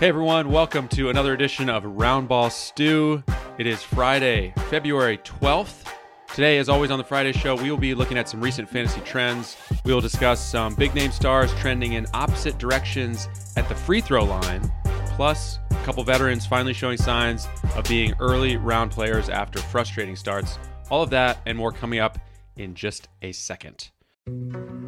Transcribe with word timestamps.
Hey 0.00 0.08
everyone, 0.08 0.50
welcome 0.50 0.88
to 0.88 1.10
another 1.10 1.34
edition 1.34 1.68
of 1.68 1.84
Roundball 1.84 2.50
Stew. 2.50 3.22
It 3.58 3.66
is 3.66 3.82
Friday, 3.82 4.54
February 4.70 5.18
12th. 5.18 5.92
Today, 6.32 6.56
as 6.56 6.70
always 6.70 6.90
on 6.90 6.96
the 6.96 7.04
Friday 7.04 7.32
show, 7.32 7.54
we 7.54 7.70
will 7.70 7.76
be 7.76 7.94
looking 7.94 8.16
at 8.16 8.26
some 8.26 8.40
recent 8.40 8.66
fantasy 8.66 9.02
trends. 9.02 9.58
We 9.84 9.92
will 9.92 10.00
discuss 10.00 10.40
some 10.40 10.74
big 10.74 10.94
name 10.94 11.12
stars 11.12 11.52
trending 11.56 11.92
in 11.92 12.06
opposite 12.14 12.56
directions 12.56 13.28
at 13.58 13.68
the 13.68 13.74
free 13.74 14.00
throw 14.00 14.24
line, 14.24 14.72
plus 15.16 15.58
a 15.70 15.84
couple 15.84 16.02
veterans 16.02 16.46
finally 16.46 16.72
showing 16.72 16.96
signs 16.96 17.46
of 17.76 17.84
being 17.84 18.14
early 18.20 18.56
round 18.56 18.92
players 18.92 19.28
after 19.28 19.58
frustrating 19.58 20.16
starts. 20.16 20.58
All 20.90 21.02
of 21.02 21.10
that 21.10 21.42
and 21.44 21.58
more 21.58 21.72
coming 21.72 21.98
up 21.98 22.18
in 22.56 22.74
just 22.74 23.08
a 23.20 23.32
second. 23.32 23.90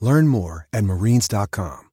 Learn 0.00 0.28
more 0.28 0.66
at 0.72 0.84
marines.com. 0.84 1.90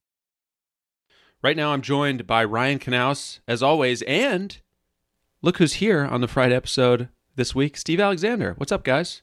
Right 1.40 1.56
now, 1.56 1.72
I'm 1.72 1.82
joined 1.82 2.26
by 2.26 2.44
Ryan 2.44 2.80
Knaus, 2.80 3.38
as 3.46 3.62
always, 3.62 4.02
and 4.02 4.58
look 5.40 5.58
who's 5.58 5.74
here 5.74 6.04
on 6.04 6.20
the 6.20 6.26
Friday 6.26 6.56
episode 6.56 7.10
this 7.36 7.54
week 7.54 7.76
Steve 7.76 8.00
Alexander. 8.00 8.54
What's 8.56 8.72
up, 8.72 8.82
guys? 8.82 9.22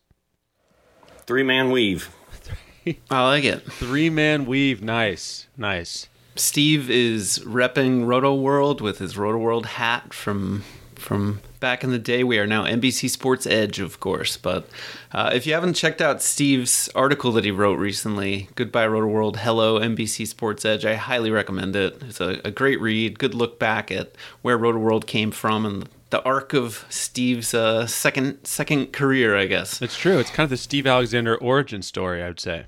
Three 1.25 1.43
man 1.43 1.71
weave. 1.71 2.09
I 3.09 3.25
like 3.25 3.43
it. 3.43 3.69
Three 3.69 4.09
man 4.09 4.45
weave. 4.45 4.81
Nice. 4.81 5.47
Nice. 5.57 6.07
Steve 6.37 6.89
is 6.89 7.39
repping 7.39 8.05
Rotoworld 8.05 8.79
with 8.79 8.99
his 8.99 9.15
Rotoworld 9.15 9.65
hat 9.65 10.13
from 10.13 10.63
from 10.99 11.41
back 11.59 11.83
in 11.83 11.91
the 11.91 11.99
day. 11.99 12.23
We 12.23 12.37
are 12.39 12.47
now 12.47 12.63
NBC 12.65 13.09
Sports 13.09 13.45
Edge, 13.47 13.79
of 13.79 13.99
course. 13.99 14.37
But 14.37 14.67
uh, 15.11 15.31
if 15.33 15.47
you 15.47 15.53
haven't 15.53 15.73
checked 15.73 16.01
out 16.01 16.21
Steve's 16.21 16.89
article 16.95 17.31
that 17.33 17.43
he 17.45 17.51
wrote 17.51 17.79
recently, 17.79 18.49
Goodbye 18.55 18.87
Rotoworld, 18.87 19.37
Hello 19.37 19.79
NBC 19.79 20.27
Sports 20.27 20.65
Edge, 20.65 20.85
I 20.85 20.95
highly 20.95 21.31
recommend 21.31 21.75
it. 21.75 22.01
It's 22.01 22.21
a, 22.21 22.41
a 22.45 22.51
great 22.51 22.79
read, 22.81 23.19
good 23.19 23.33
look 23.33 23.59
back 23.59 23.91
at 23.91 24.13
where 24.41 24.57
Rotoworld 24.57 25.05
came 25.05 25.31
from 25.31 25.65
and 25.65 25.89
the 26.09 26.21
arc 26.23 26.53
of 26.53 26.85
Steve's 26.89 27.53
uh, 27.53 27.87
second 27.87 28.45
second 28.45 28.93
career, 28.93 29.35
I 29.35 29.47
guess. 29.47 29.81
It's 29.81 29.97
true. 29.97 30.19
It's 30.19 30.29
kind 30.29 30.45
of 30.45 30.49
the 30.51 30.57
Steve 30.57 30.87
Alexander 30.87 31.35
origin 31.35 31.81
story, 31.81 32.23
I 32.23 32.27
would 32.27 32.39
say. 32.39 32.65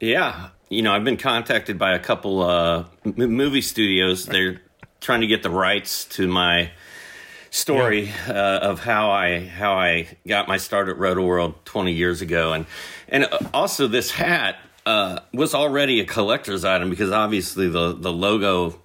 Yeah, 0.00 0.50
you 0.68 0.82
know, 0.82 0.92
I've 0.92 1.04
been 1.04 1.16
contacted 1.16 1.78
by 1.78 1.94
a 1.94 1.98
couple 1.98 2.42
uh, 2.42 2.84
m- 3.04 3.14
movie 3.16 3.62
studios. 3.62 4.26
They're 4.26 4.60
trying 5.00 5.20
to 5.20 5.26
get 5.26 5.42
the 5.42 5.50
rights 5.50 6.04
to 6.06 6.26
my 6.26 6.70
story 7.56 8.12
uh, 8.28 8.32
of 8.32 8.80
how 8.80 9.10
I 9.10 9.46
how 9.46 9.74
I 9.74 10.08
got 10.26 10.46
my 10.46 10.58
start 10.58 10.88
at 10.88 10.96
Rotoworld 10.96 11.54
20 11.64 11.92
years 11.92 12.20
ago, 12.20 12.52
and 12.52 12.66
and 13.08 13.26
also 13.54 13.88
this 13.88 14.10
hat 14.10 14.56
uh, 14.84 15.20
was 15.32 15.54
already 15.54 16.00
a 16.00 16.04
collector's 16.04 16.64
item 16.64 16.90
because 16.90 17.10
obviously 17.10 17.68
the 17.68 17.94
the 17.94 18.12
logo 18.12 18.80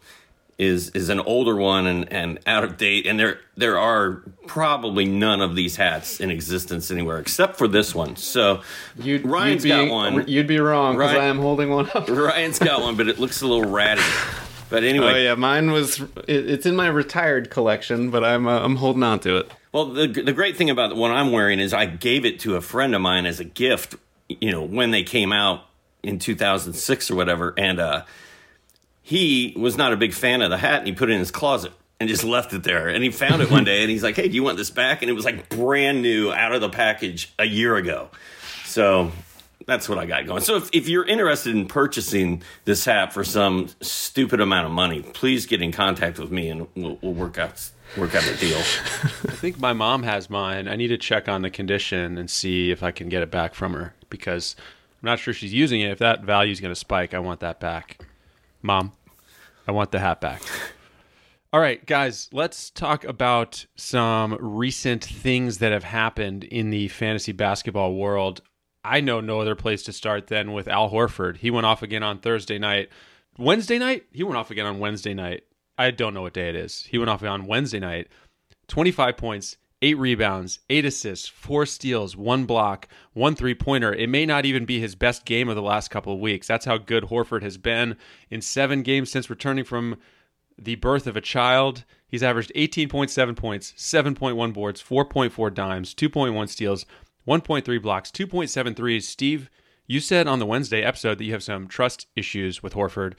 is 0.57 0.89
is 0.91 1.09
an 1.09 1.19
older 1.19 1.55
one 1.55 1.87
and, 1.87 2.13
and 2.13 2.39
out 2.45 2.63
of 2.63 2.77
date, 2.77 3.05
and 3.05 3.19
there 3.19 3.39
there 3.57 3.77
are 3.77 4.23
probably 4.47 5.05
none 5.05 5.41
of 5.41 5.55
these 5.55 5.75
hats 5.75 6.19
in 6.19 6.31
existence 6.31 6.91
anywhere 6.91 7.19
except 7.19 7.57
for 7.57 7.67
this 7.67 7.93
one. 7.93 8.15
So 8.15 8.61
You'd, 8.97 9.25
Ryan's 9.25 9.65
you'd 9.65 9.75
be, 9.75 9.87
got 9.87 9.91
one. 9.91 10.27
You'd 10.27 10.47
be 10.47 10.59
wrong 10.59 10.97
because 10.97 11.17
I 11.17 11.25
am 11.25 11.39
holding 11.39 11.69
one 11.69 11.89
up. 11.93 12.07
Ryan's 12.07 12.59
got 12.59 12.81
one, 12.81 12.95
but 12.95 13.07
it 13.07 13.19
looks 13.19 13.41
a 13.41 13.47
little 13.47 13.69
ratty. 13.69 14.01
But 14.71 14.83
anyway, 14.83 15.13
Oh 15.13 15.17
yeah, 15.17 15.35
mine 15.35 15.71
was. 15.71 15.99
It, 15.99 16.49
it's 16.49 16.65
in 16.65 16.75
my 16.75 16.87
retired 16.87 17.51
collection, 17.51 18.09
but 18.09 18.23
I'm 18.23 18.47
uh, 18.47 18.61
I'm 18.61 18.77
holding 18.77 19.03
on 19.03 19.19
to 19.19 19.37
it. 19.37 19.51
Well, 19.73 19.85
the 19.87 20.07
the 20.07 20.33
great 20.33 20.57
thing 20.57 20.69
about 20.69 20.89
the 20.89 20.95
one 20.95 21.11
I'm 21.11 21.31
wearing 21.31 21.59
is 21.59 21.73
I 21.73 21.85
gave 21.85 22.25
it 22.25 22.39
to 22.41 22.55
a 22.55 22.61
friend 22.61 22.95
of 22.95 23.01
mine 23.01 23.25
as 23.25 23.39
a 23.39 23.43
gift. 23.43 23.95
You 24.29 24.49
know, 24.51 24.63
when 24.63 24.91
they 24.91 25.03
came 25.03 25.33
out 25.33 25.65
in 26.03 26.17
2006 26.17 27.11
or 27.11 27.15
whatever, 27.15 27.53
and 27.57 27.79
uh, 27.79 28.03
he 29.01 29.53
was 29.57 29.77
not 29.77 29.93
a 29.93 29.97
big 29.97 30.13
fan 30.13 30.41
of 30.41 30.49
the 30.49 30.57
hat, 30.57 30.79
and 30.79 30.87
he 30.87 30.93
put 30.93 31.09
it 31.09 31.13
in 31.13 31.19
his 31.19 31.31
closet 31.31 31.73
and 31.99 32.07
just 32.09 32.23
left 32.23 32.53
it 32.53 32.63
there. 32.63 32.87
And 32.87 33.03
he 33.03 33.11
found 33.11 33.41
it 33.41 33.51
one 33.51 33.63
day, 33.65 33.81
and 33.81 33.89
he's 33.91 34.03
like, 34.03 34.15
"Hey, 34.15 34.29
do 34.29 34.35
you 34.35 34.43
want 34.43 34.57
this 34.57 34.69
back?" 34.69 35.01
And 35.01 35.09
it 35.09 35.13
was 35.13 35.25
like 35.25 35.49
brand 35.49 36.01
new 36.01 36.31
out 36.31 36.53
of 36.53 36.61
the 36.61 36.69
package 36.69 37.33
a 37.37 37.45
year 37.45 37.75
ago. 37.75 38.09
So 38.63 39.11
that's 39.65 39.87
what 39.87 39.97
I 39.97 40.05
got 40.05 40.25
going. 40.25 40.41
So 40.41 40.55
if, 40.57 40.69
if 40.73 40.87
you're 40.87 41.05
interested 41.05 41.55
in 41.55 41.67
purchasing 41.67 42.41
this 42.65 42.85
hat 42.85 43.13
for 43.13 43.23
some 43.23 43.69
stupid 43.81 44.41
amount 44.41 44.67
of 44.67 44.71
money, 44.71 45.01
please 45.01 45.45
get 45.45 45.61
in 45.61 45.71
contact 45.71 46.19
with 46.19 46.31
me, 46.31 46.49
and 46.49 46.67
we'll, 46.75 46.97
we'll 47.01 47.13
work 47.13 47.37
out 47.37 47.71
work 47.97 48.15
out 48.15 48.25
a 48.25 48.35
deal. 48.37 48.57
I 48.57 49.35
think 49.35 49.59
my 49.59 49.73
mom 49.73 50.03
has 50.03 50.29
mine. 50.29 50.67
I 50.67 50.75
need 50.75 50.87
to 50.87 50.97
check 50.97 51.27
on 51.27 51.41
the 51.41 51.49
condition 51.49 52.17
and 52.17 52.29
see 52.29 52.71
if 52.71 52.83
I 52.83 52.91
can 52.91 53.09
get 53.09 53.21
it 53.21 53.31
back 53.31 53.53
from 53.53 53.73
her 53.73 53.93
because 54.09 54.55
I'm 55.01 55.07
not 55.07 55.19
sure 55.19 55.33
she's 55.33 55.53
using 55.53 55.81
it. 55.81 55.91
If 55.91 55.99
that 55.99 56.23
value 56.23 56.51
is 56.51 56.61
going 56.61 56.71
to 56.71 56.79
spike, 56.79 57.13
I 57.13 57.19
want 57.19 57.41
that 57.41 57.59
back. 57.59 58.05
Mom, 58.61 58.93
I 59.67 59.71
want 59.71 59.91
the 59.91 59.99
hat 59.99 60.21
back. 60.21 60.41
All 61.53 61.59
right, 61.59 61.85
guys, 61.85 62.29
let's 62.31 62.69
talk 62.69 63.03
about 63.03 63.65
some 63.75 64.37
recent 64.39 65.03
things 65.03 65.57
that 65.57 65.73
have 65.73 65.83
happened 65.83 66.45
in 66.45 66.69
the 66.69 66.87
fantasy 66.87 67.33
basketball 67.33 67.95
world. 67.95 68.41
I 68.83 69.01
know 69.01 69.21
no 69.21 69.39
other 69.39 69.55
place 69.55 69.83
to 69.83 69.93
start 69.93 70.27
than 70.27 70.53
with 70.53 70.67
Al 70.67 70.89
Horford. 70.89 71.37
He 71.37 71.51
went 71.51 71.65
off 71.65 71.83
again 71.83 72.03
on 72.03 72.19
Thursday 72.19 72.57
night. 72.57 72.89
Wednesday 73.37 73.77
night? 73.77 74.05
He 74.11 74.23
went 74.23 74.37
off 74.37 74.51
again 74.51 74.65
on 74.65 74.79
Wednesday 74.79 75.13
night. 75.13 75.43
I 75.77 75.91
don't 75.91 76.13
know 76.13 76.23
what 76.23 76.33
day 76.33 76.49
it 76.49 76.55
is. 76.55 76.85
He 76.89 76.97
went 76.97 77.09
off 77.09 77.23
on 77.23 77.45
Wednesday 77.45 77.79
night. 77.79 78.07
25 78.67 79.17
points, 79.17 79.57
eight 79.81 79.97
rebounds, 79.97 80.59
eight 80.69 80.85
assists, 80.85 81.27
four 81.27 81.65
steals, 81.65 82.15
one 82.15 82.45
block, 82.45 82.87
one 83.13 83.35
three 83.35 83.55
pointer. 83.55 83.93
It 83.93 84.09
may 84.09 84.25
not 84.25 84.45
even 84.45 84.65
be 84.65 84.79
his 84.79 84.95
best 84.95 85.25
game 85.25 85.49
of 85.49 85.55
the 85.55 85.61
last 85.61 85.89
couple 85.89 86.13
of 86.13 86.19
weeks. 86.19 86.47
That's 86.47 86.65
how 86.65 86.77
good 86.77 87.05
Horford 87.05 87.41
has 87.41 87.57
been 87.57 87.97
in 88.29 88.41
seven 88.41 88.83
games 88.83 89.11
since 89.11 89.29
returning 89.29 89.65
from 89.65 89.97
the 90.57 90.75
birth 90.75 91.07
of 91.07 91.17
a 91.17 91.21
child. 91.21 91.83
He's 92.07 92.23
averaged 92.23 92.51
18.7 92.55 93.35
points, 93.35 93.73
7.1 93.77 94.53
boards, 94.53 94.83
4.4 94.83 95.53
dimes, 95.53 95.95
2.1 95.95 96.49
steals, 96.49 96.85
1.3 97.27 97.81
blocks, 97.81 98.11
2.7 98.11 98.75
threes. 98.75 99.07
Steve, 99.07 99.49
you 99.87 99.99
said 99.99 100.27
on 100.27 100.39
the 100.39 100.45
Wednesday 100.45 100.83
episode 100.83 101.17
that 101.17 101.25
you 101.25 101.33
have 101.33 101.43
some 101.43 101.67
trust 101.67 102.07
issues 102.15 102.63
with 102.63 102.73
Horford. 102.73 103.13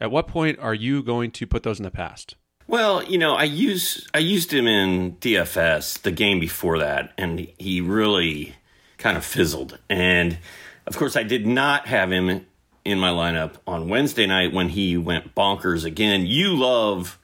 At 0.00 0.10
what 0.10 0.28
point 0.28 0.58
are 0.58 0.74
you 0.74 1.02
going 1.02 1.30
to 1.32 1.46
put 1.46 1.62
those 1.62 1.78
in 1.78 1.84
the 1.84 1.90
past? 1.90 2.36
Well, 2.68 3.02
you 3.02 3.16
know, 3.16 3.34
I 3.34 3.44
use 3.44 4.06
I 4.12 4.18
used 4.18 4.52
him 4.52 4.66
in 4.66 5.16
DFS 5.16 6.02
the 6.02 6.10
game 6.10 6.38
before 6.38 6.78
that, 6.78 7.12
and 7.16 7.48
he 7.58 7.80
really 7.80 8.56
kind 8.98 9.16
of 9.16 9.24
fizzled. 9.24 9.78
And 9.88 10.38
of 10.86 10.96
course, 10.96 11.16
I 11.16 11.22
did 11.22 11.46
not 11.46 11.86
have 11.86 12.12
him 12.12 12.44
in 12.84 12.98
my 12.98 13.10
lineup 13.10 13.54
on 13.66 13.88
Wednesday 13.88 14.26
night 14.26 14.52
when 14.52 14.68
he 14.68 14.96
went 14.96 15.34
bonkers 15.34 15.84
again. 15.84 16.26
You 16.26 16.56
love 16.56 17.18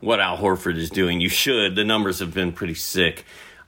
what 0.00 0.20
Al 0.20 0.38
Horford 0.38 0.76
is 0.76 0.90
doing. 0.90 1.20
You 1.20 1.28
should. 1.28 1.76
The 1.76 1.84
numbers 1.84 2.20
have 2.20 2.32
been 2.32 2.52
pretty 2.52 2.74
sick. 2.74 3.24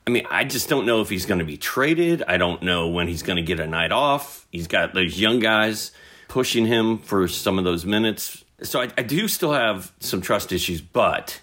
I 0.07 0.09
mean, 0.09 0.25
I 0.31 0.45
just 0.45 0.69
don't 0.69 0.85
know 0.85 1.01
if 1.01 1.09
he's 1.09 1.25
going 1.25 1.39
to 1.39 1.45
be 1.45 1.57
traded. 1.57 2.23
I 2.27 2.37
don't 2.37 2.63
know 2.63 2.87
when 2.87 3.07
he's 3.07 3.21
going 3.21 3.35
to 3.35 3.43
get 3.43 3.59
a 3.59 3.67
night 3.67 3.91
off. 3.91 4.47
He's 4.51 4.67
got 4.67 4.93
those 4.93 5.19
young 5.19 5.39
guys 5.39 5.91
pushing 6.29 6.65
him 6.65 6.97
for 6.97 7.27
some 7.27 7.59
of 7.59 7.65
those 7.65 7.85
minutes 7.85 8.43
so 8.63 8.81
I, 8.81 8.89
I, 8.97 9.03
do 9.03 9.27
still 9.27 9.53
have 9.53 9.91
some 9.99 10.21
trust 10.21 10.51
issues, 10.51 10.81
but 10.81 11.41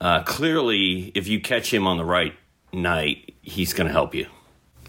uh, 0.00 0.22
clearly, 0.24 1.12
if 1.14 1.28
you 1.28 1.40
catch 1.40 1.72
him 1.72 1.86
on 1.86 1.96
the 1.96 2.04
right 2.04 2.34
night, 2.72 3.34
he's 3.42 3.72
going 3.72 3.86
to 3.86 3.92
help 3.92 4.14
you. 4.14 4.26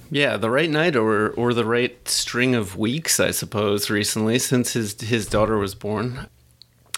Yeah, 0.10 0.38
the 0.38 0.50
right 0.50 0.70
night 0.70 0.96
or 0.96 1.30
or 1.32 1.54
the 1.54 1.66
right 1.66 2.08
string 2.08 2.54
of 2.54 2.78
weeks, 2.78 3.20
I 3.20 3.32
suppose. 3.32 3.90
Recently, 3.90 4.38
since 4.38 4.74
his 4.74 5.00
his 5.02 5.26
daughter 5.28 5.58
was 5.58 5.74
born, 5.74 6.28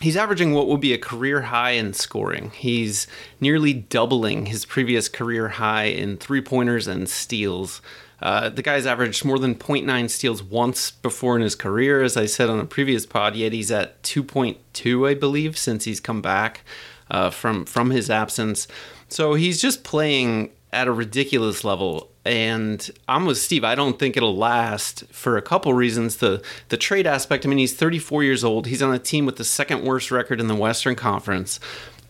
he's 0.02 0.18
averaging 0.18 0.54
what 0.54 0.68
will 0.68 0.78
be 0.78 0.94
a 0.94 0.98
career 0.98 1.42
high 1.42 1.72
in 1.72 1.94
scoring. 1.94 2.52
He's 2.52 3.08
nearly 3.40 3.74
doubling 3.74 4.48
his 4.48 4.66
previous 4.66 5.10
career 5.10 5.50
high 5.50 5.86
in 5.86 6.18
three 6.18 6.42
pointers 6.42 6.88
and 6.88 7.10
steals. 7.10 7.82
Uh, 8.22 8.50
the 8.50 8.62
guy's 8.62 8.86
averaged 8.86 9.26
more 9.26 9.40
than 9.40 9.56
0.9 9.56 10.10
steals 10.10 10.42
once 10.42 10.92
before 10.92 11.36
in 11.36 11.42
his 11.42 11.56
career, 11.56 12.02
as 12.02 12.16
I 12.18 12.26
said 12.26 12.50
on 12.50 12.60
a 12.60 12.66
previous 12.66 13.06
pod. 13.06 13.36
Yet 13.36 13.54
he's 13.54 13.72
at 13.72 14.02
2.2, 14.04 15.10
I 15.10 15.14
believe, 15.14 15.58
since 15.58 15.84
he's 15.86 16.00
come 16.00 16.22
back 16.22 16.62
uh, 17.10 17.30
from 17.30 17.66
from 17.66 17.92
his 17.92 18.10
absence. 18.10 18.68
So 19.10 19.34
he's 19.34 19.62
just 19.62 19.84
playing 19.84 20.52
at 20.72 20.88
a 20.88 20.92
ridiculous 20.92 21.64
level. 21.64 22.12
And 22.26 22.90
I'm 23.08 23.26
with 23.26 23.38
Steve. 23.38 23.64
I 23.64 23.76
don't 23.76 24.00
think 24.00 24.18
it'll 24.18 24.36
last 24.36 25.06
for 25.12 25.38
a 25.38 25.44
couple 25.44 25.74
reasons. 25.74 26.18
The 26.18 26.44
the 26.70 26.78
trade 26.78 27.06
aspect. 27.06 27.46
I 27.46 27.50
mean, 27.50 27.60
he's 27.60 27.76
34 27.76 28.24
years 28.24 28.44
old. 28.44 28.66
He's 28.66 28.82
on 28.82 28.94
a 28.94 29.00
team 29.00 29.26
with 29.26 29.36
the 29.36 29.44
second 29.44 29.84
worst 29.84 30.10
record 30.10 30.40
in 30.40 30.48
the 30.48 30.56
Western 30.56 30.96
Conference. 30.96 31.60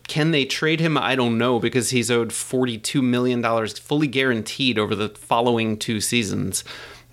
Can 0.08 0.32
they 0.32 0.46
trade 0.46 0.80
him? 0.80 0.98
I 0.98 1.16
don't 1.16 1.38
know 1.38 1.60
because 1.60 1.90
he's 1.90 2.12
owed 2.12 2.30
$42 2.30 3.02
million 3.04 3.44
fully 3.68 4.08
guaranteed 4.08 4.78
over 4.78 4.96
the 4.96 5.10
following 5.10 5.78
two 5.78 6.00
seasons. 6.00 6.64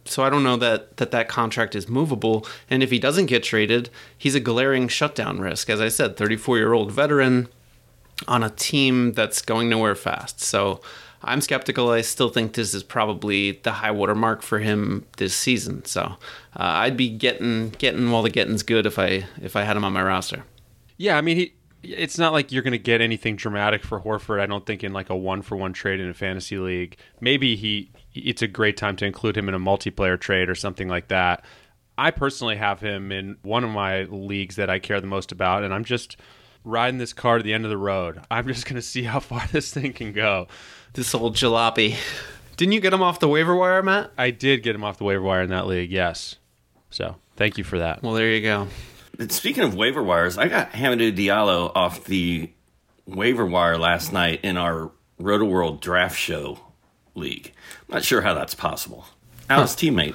So 0.04 0.22
I 0.24 0.30
don't 0.30 0.44
know 0.44 0.56
that, 0.56 0.96
that 0.98 1.10
that 1.12 1.28
contract 1.28 1.74
is 1.74 1.88
movable. 1.88 2.46
And 2.68 2.82
if 2.82 2.90
he 2.90 2.98
doesn't 2.98 3.26
get 3.26 3.42
traded, 3.42 3.88
he's 4.18 4.34
a 4.34 4.40
glaring 4.40 4.88
shutdown 4.88 5.40
risk. 5.40 5.70
As 5.70 5.80
I 5.80 5.88
said, 5.88 6.16
34 6.16 6.58
year 6.58 6.72
old 6.72 6.92
veteran 6.92 7.48
on 8.28 8.42
a 8.42 8.50
team 8.50 9.12
that's 9.12 9.42
going 9.42 9.68
nowhere 9.68 9.94
fast. 9.94 10.40
So 10.40 10.80
I'm 11.24 11.40
skeptical. 11.40 11.90
I 11.90 12.00
still 12.00 12.28
think 12.28 12.54
this 12.54 12.74
is 12.74 12.82
probably 12.82 13.52
the 13.52 13.72
high 13.72 13.90
water 13.90 14.14
mark 14.14 14.42
for 14.42 14.58
him 14.58 15.06
this 15.18 15.34
season. 15.34 15.84
So 15.84 16.02
uh, 16.02 16.16
I'd 16.56 16.96
be 16.96 17.10
getting 17.10 17.70
getting 17.70 18.10
while 18.10 18.22
the 18.22 18.30
getting's 18.30 18.62
good 18.62 18.86
if 18.86 18.98
I 18.98 19.24
if 19.40 19.56
I 19.56 19.62
had 19.62 19.76
him 19.76 19.84
on 19.84 19.92
my 19.92 20.02
roster. 20.02 20.44
Yeah, 20.96 21.16
I 21.16 21.20
mean 21.20 21.36
he 21.36 21.54
it's 21.82 22.18
not 22.18 22.32
like 22.32 22.52
you're 22.52 22.62
going 22.62 22.72
to 22.72 22.78
get 22.78 23.00
anything 23.00 23.34
dramatic 23.34 23.82
for 23.82 24.00
Horford. 24.00 24.40
I 24.40 24.46
don't 24.46 24.64
think 24.64 24.84
in 24.84 24.92
like 24.92 25.10
a 25.10 25.16
one 25.16 25.42
for 25.42 25.56
one 25.56 25.72
trade 25.72 25.98
in 25.98 26.08
a 26.08 26.14
fantasy 26.14 26.58
league. 26.58 26.96
Maybe 27.20 27.56
he 27.56 27.90
it's 28.14 28.42
a 28.42 28.48
great 28.48 28.76
time 28.76 28.96
to 28.96 29.06
include 29.06 29.36
him 29.36 29.48
in 29.48 29.54
a 29.54 29.60
multiplayer 29.60 30.20
trade 30.20 30.48
or 30.48 30.54
something 30.54 30.88
like 30.88 31.08
that. 31.08 31.44
I 31.98 32.10
personally 32.10 32.56
have 32.56 32.80
him 32.80 33.12
in 33.12 33.36
one 33.42 33.64
of 33.64 33.70
my 33.70 34.04
leagues 34.04 34.56
that 34.56 34.70
I 34.70 34.78
care 34.78 35.00
the 35.00 35.06
most 35.06 35.30
about, 35.30 35.62
and 35.62 35.74
I'm 35.74 35.84
just 35.84 36.16
riding 36.64 36.98
this 36.98 37.12
car 37.12 37.38
to 37.38 37.44
the 37.44 37.52
end 37.52 37.64
of 37.64 37.70
the 37.70 37.78
road. 37.78 38.20
I'm 38.30 38.46
just 38.46 38.64
going 38.66 38.76
to 38.76 38.82
see 38.82 39.02
how 39.02 39.20
far 39.20 39.46
this 39.52 39.72
thing 39.72 39.92
can 39.92 40.12
go. 40.12 40.48
This 40.94 41.14
old 41.14 41.36
jalopy. 41.36 41.96
Didn't 42.56 42.72
you 42.72 42.80
get 42.80 42.92
him 42.92 43.02
off 43.02 43.18
the 43.18 43.28
waiver 43.28 43.56
wire, 43.56 43.82
Matt? 43.82 44.12
I 44.18 44.30
did 44.30 44.62
get 44.62 44.74
him 44.74 44.84
off 44.84 44.98
the 44.98 45.04
waiver 45.04 45.22
wire 45.22 45.42
in 45.42 45.50
that 45.50 45.66
league, 45.66 45.90
yes. 45.90 46.36
So 46.90 47.16
thank 47.36 47.58
you 47.58 47.64
for 47.64 47.78
that. 47.78 48.02
Well, 48.02 48.12
there 48.12 48.30
you 48.30 48.42
go. 48.42 48.68
Speaking 49.28 49.64
of 49.64 49.74
waiver 49.74 50.02
wires, 50.02 50.38
I 50.38 50.48
got 50.48 50.72
Hamidou 50.72 51.16
Diallo 51.16 51.72
off 51.74 52.04
the 52.04 52.50
waiver 53.06 53.46
wire 53.46 53.78
last 53.78 54.12
night 54.12 54.40
in 54.42 54.56
our 54.56 54.90
Rotoworld 55.20 55.80
Draft 55.80 56.18
Show 56.18 56.58
league. 57.14 57.52
I'm 57.88 57.94
not 57.94 58.04
sure 58.04 58.22
how 58.22 58.34
that's 58.34 58.54
possible. 58.54 59.06
Al's 59.48 59.74
huh. 59.74 59.80
teammate. 59.80 60.14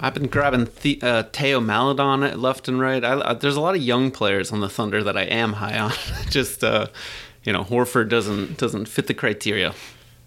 I've 0.00 0.14
been 0.14 0.26
grabbing 0.26 0.68
the, 0.82 0.98
uh, 1.02 1.22
Theo 1.32 1.60
Maledon 1.60 2.40
left 2.40 2.68
and 2.68 2.80
right. 2.80 3.04
I, 3.04 3.12
uh, 3.12 3.34
there's 3.34 3.56
a 3.56 3.60
lot 3.60 3.76
of 3.76 3.82
young 3.82 4.10
players 4.10 4.52
on 4.52 4.60
the 4.60 4.68
Thunder 4.68 5.02
that 5.02 5.16
I 5.16 5.22
am 5.22 5.54
high 5.54 5.78
on. 5.78 5.92
Just 6.30 6.62
uh, 6.62 6.86
you 7.44 7.52
know, 7.52 7.64
Horford 7.64 8.08
doesn't 8.08 8.58
doesn't 8.58 8.86
fit 8.86 9.06
the 9.06 9.14
criteria. 9.14 9.74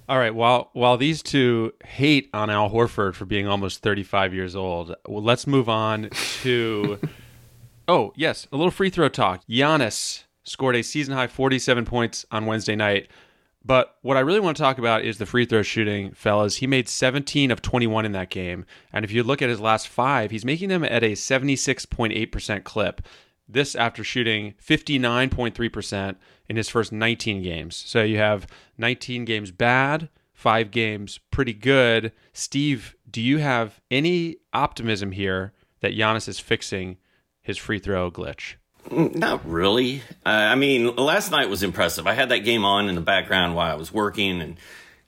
All 0.07 0.17
right. 0.17 0.33
While 0.33 0.69
while 0.73 0.97
these 0.97 1.21
two 1.21 1.73
hate 1.85 2.29
on 2.33 2.49
Al 2.49 2.69
Horford 2.69 3.15
for 3.15 3.25
being 3.25 3.47
almost 3.47 3.81
35 3.81 4.33
years 4.33 4.55
old, 4.55 4.95
well, 5.07 5.23
let's 5.23 5.45
move 5.45 5.69
on 5.69 6.09
to 6.41 6.99
Oh, 7.89 8.13
yes, 8.15 8.45
a 8.51 8.55
little 8.55 8.69
free 8.69 8.91
throw 8.91 9.09
talk. 9.09 9.41
Giannis 9.49 10.25
scored 10.43 10.75
a 10.75 10.83
season 10.83 11.15
high 11.15 11.25
47 11.25 11.85
points 11.85 12.23
on 12.29 12.45
Wednesday 12.45 12.75
night. 12.75 13.07
But 13.63 13.97
what 14.01 14.17
I 14.17 14.21
really 14.21 14.39
want 14.39 14.55
to 14.57 14.63
talk 14.63 14.77
about 14.77 15.03
is 15.03 15.17
the 15.17 15.25
free 15.25 15.45
throw 15.45 15.61
shooting, 15.61 16.13
fellas. 16.13 16.57
He 16.57 16.67
made 16.67 16.87
17 16.87 17.51
of 17.51 17.61
21 17.61 18.05
in 18.05 18.13
that 18.13 18.29
game. 18.29 18.65
And 18.93 19.03
if 19.03 19.11
you 19.11 19.21
look 19.21 19.41
at 19.41 19.49
his 19.49 19.59
last 19.59 19.87
five, 19.87 20.31
he's 20.31 20.45
making 20.45 20.69
them 20.69 20.83
at 20.83 21.03
a 21.03 21.11
76.8% 21.11 22.63
clip. 22.63 23.01
This 23.47 23.75
after 23.75 24.03
shooting 24.03 24.53
59.3% 24.63 26.15
in 26.47 26.55
his 26.55 26.69
first 26.69 26.91
19 26.91 27.41
games. 27.41 27.75
So 27.75 28.03
you 28.03 28.17
have 28.17 28.47
19 28.77 29.25
games 29.25 29.51
bad, 29.51 30.09
five 30.33 30.71
games 30.71 31.19
pretty 31.31 31.53
good. 31.53 32.13
Steve, 32.31 32.95
do 33.09 33.21
you 33.21 33.39
have 33.39 33.81
any 33.91 34.37
optimism 34.53 35.11
here 35.11 35.53
that 35.81 35.95
Giannis 35.95 36.29
is 36.29 36.39
fixing 36.39 36.97
his 37.41 37.57
free 37.57 37.79
throw 37.79 38.09
glitch? 38.09 38.55
Not 38.91 39.47
really. 39.47 40.01
Uh, 40.25 40.29
I 40.29 40.55
mean, 40.55 40.95
last 40.95 41.31
night 41.31 41.49
was 41.49 41.63
impressive. 41.63 42.07
I 42.07 42.13
had 42.13 42.29
that 42.29 42.39
game 42.39 42.65
on 42.65 42.89
in 42.89 42.95
the 42.95 43.01
background 43.01 43.55
while 43.55 43.71
I 43.71 43.75
was 43.75 43.93
working, 43.93 44.41
and 44.41 44.57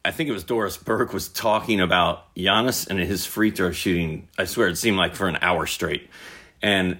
I 0.05 0.11
think 0.11 0.29
it 0.29 0.33
was 0.33 0.43
Doris 0.43 0.77
Burke 0.77 1.13
was 1.13 1.29
talking 1.29 1.79
about 1.79 2.33
Giannis 2.35 2.87
and 2.87 2.99
his 2.99 3.25
free 3.25 3.51
throw 3.51 3.71
shooting. 3.71 4.27
I 4.37 4.45
swear 4.45 4.67
it 4.67 4.77
seemed 4.77 4.97
like 4.97 5.15
for 5.15 5.27
an 5.27 5.37
hour 5.41 5.65
straight. 5.65 6.09
And, 6.61 6.99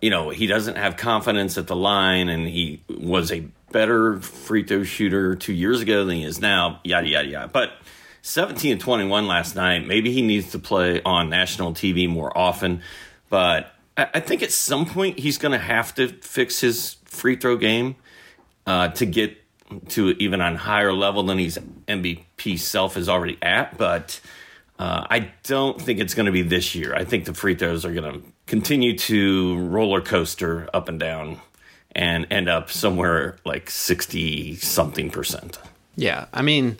you 0.00 0.10
know, 0.10 0.30
he 0.30 0.46
doesn't 0.46 0.76
have 0.76 0.96
confidence 0.96 1.58
at 1.58 1.66
the 1.66 1.76
line, 1.76 2.28
and 2.28 2.48
he 2.48 2.82
was 2.88 3.30
a 3.30 3.40
better 3.70 4.18
free 4.20 4.62
throw 4.62 4.84
shooter 4.84 5.36
two 5.36 5.52
years 5.52 5.80
ago 5.80 6.04
than 6.04 6.16
he 6.16 6.24
is 6.24 6.40
now, 6.40 6.80
yada, 6.84 7.08
yada, 7.08 7.28
yada. 7.28 7.48
But 7.48 7.72
17 8.22 8.72
and 8.72 8.80
21 8.80 9.26
last 9.26 9.56
night, 9.56 9.86
maybe 9.86 10.10
he 10.12 10.22
needs 10.22 10.52
to 10.52 10.58
play 10.58 11.02
on 11.02 11.28
national 11.28 11.74
TV 11.74 12.08
more 12.08 12.36
often. 12.36 12.82
But 13.28 13.73
I 13.96 14.20
think 14.20 14.42
at 14.42 14.50
some 14.50 14.86
point 14.86 15.20
he's 15.20 15.38
going 15.38 15.52
to 15.52 15.58
have 15.58 15.94
to 15.94 16.08
fix 16.08 16.60
his 16.60 16.96
free 17.04 17.36
throw 17.36 17.56
game 17.56 17.96
uh, 18.66 18.88
to 18.88 19.06
get 19.06 19.36
to 19.90 20.10
even 20.18 20.40
on 20.40 20.56
higher 20.56 20.92
level 20.92 21.22
than 21.22 21.38
his 21.38 21.58
MVP 21.86 22.58
self 22.58 22.96
is 22.96 23.08
already 23.08 23.38
at. 23.40 23.78
But 23.78 24.20
uh, 24.78 25.06
I 25.08 25.30
don't 25.44 25.80
think 25.80 26.00
it's 26.00 26.14
going 26.14 26.26
to 26.26 26.32
be 26.32 26.42
this 26.42 26.74
year. 26.74 26.94
I 26.94 27.04
think 27.04 27.24
the 27.24 27.34
free 27.34 27.54
throws 27.54 27.84
are 27.84 27.92
going 27.92 28.12
to 28.12 28.26
continue 28.46 28.98
to 28.98 29.58
roller 29.58 30.00
coaster 30.00 30.68
up 30.74 30.88
and 30.88 30.98
down 30.98 31.40
and 31.94 32.26
end 32.30 32.48
up 32.48 32.70
somewhere 32.70 33.36
like 33.44 33.70
60 33.70 34.56
something 34.56 35.10
percent. 35.10 35.58
Yeah. 35.96 36.26
I 36.32 36.42
mean, 36.42 36.76